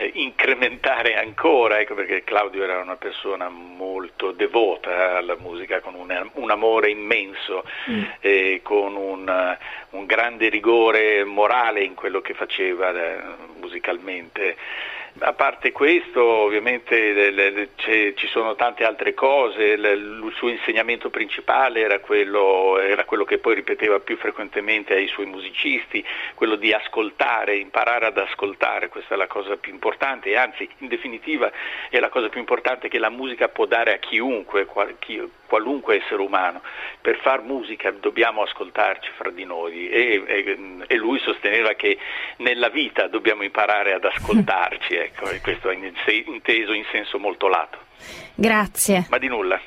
eh, 0.00 0.10
incrementare 0.14 1.16
ancora, 1.16 1.78
ecco 1.78 1.94
perché 1.94 2.24
Claudio 2.24 2.64
era 2.64 2.78
una 2.78 2.96
persona 2.96 3.50
molto 3.50 4.32
devota 4.32 5.16
alla 5.18 5.36
musica, 5.36 5.80
con 5.80 5.94
un, 5.94 6.30
un 6.34 6.50
amore 6.50 6.90
immenso, 6.90 7.64
mm. 7.90 8.02
e 8.20 8.60
con 8.62 8.96
un, 8.96 9.56
un, 9.90 10.06
grande 10.06 10.48
rigore 10.48 11.24
morale 11.24 11.82
in 11.82 11.94
quello 11.94 12.22
che 12.22 12.32
faceva 12.32 12.90
eh, 12.90 13.20
musicalmente. 13.60 14.56
A 15.18 15.32
parte 15.32 15.72
questo, 15.72 16.22
ovviamente 16.22 17.12
le, 17.12 17.50
le, 17.50 17.68
ci 18.14 18.26
sono 18.28 18.54
tante 18.54 18.84
altre 18.84 19.12
cose, 19.12 19.76
le, 19.76 19.92
il 19.92 20.32
suo 20.36 20.48
insegnamento 20.48 21.10
principale 21.10 21.80
era 21.80 21.98
quello, 21.98 22.78
era 22.78 23.04
quello, 23.04 23.24
che 23.24 23.38
poi 23.38 23.56
ripeteva 23.56 23.98
più 23.98 24.16
frequentemente 24.16 24.94
ai 24.94 25.08
suoi 25.08 25.26
musicisti, 25.26 26.04
quello 26.34 26.54
di 26.54 26.72
ascoltare, 26.72 27.56
imparare 27.56 28.06
ad 28.06 28.18
ascoltare, 28.18 28.88
questa 28.88 29.14
è 29.14 29.18
la 29.18 29.26
cosa 29.26 29.56
più 29.56 29.72
importante. 29.72 30.36
Anzi 30.36 30.68
in 30.78 30.88
definitiva 30.88 31.50
è 31.90 31.98
la 31.98 32.08
cosa 32.08 32.28
più 32.28 32.38
importante 32.38 32.88
che 32.88 32.98
la 32.98 33.10
musica 33.10 33.48
può 33.48 33.66
dare 33.66 33.94
a 33.94 33.98
chiunque, 33.98 34.64
qual, 34.64 34.94
chi, 34.98 35.20
qualunque 35.46 35.96
essere 35.96 36.22
umano. 36.22 36.62
Per 37.00 37.16
far 37.16 37.42
musica 37.42 37.90
dobbiamo 37.90 38.42
ascoltarci 38.42 39.10
fra 39.16 39.30
di 39.30 39.44
noi. 39.44 39.88
E, 39.88 40.22
e, 40.24 40.58
e 40.86 40.96
lui 40.96 41.18
sosteneva 41.18 41.72
che 41.72 41.98
nella 42.36 42.68
vita 42.68 43.08
dobbiamo 43.08 43.42
imparare 43.42 43.92
ad 43.92 44.04
ascoltarci 44.04 44.94
ecco, 45.04 45.28
questo 45.42 45.70
è 45.70 45.74
inteso 45.74 46.72
in 46.72 46.84
senso 46.90 47.18
molto 47.18 47.48
lato. 47.48 47.78
Grazie. 48.34 49.06
Ma 49.08 49.18
di 49.18 49.28
nulla. 49.28 49.60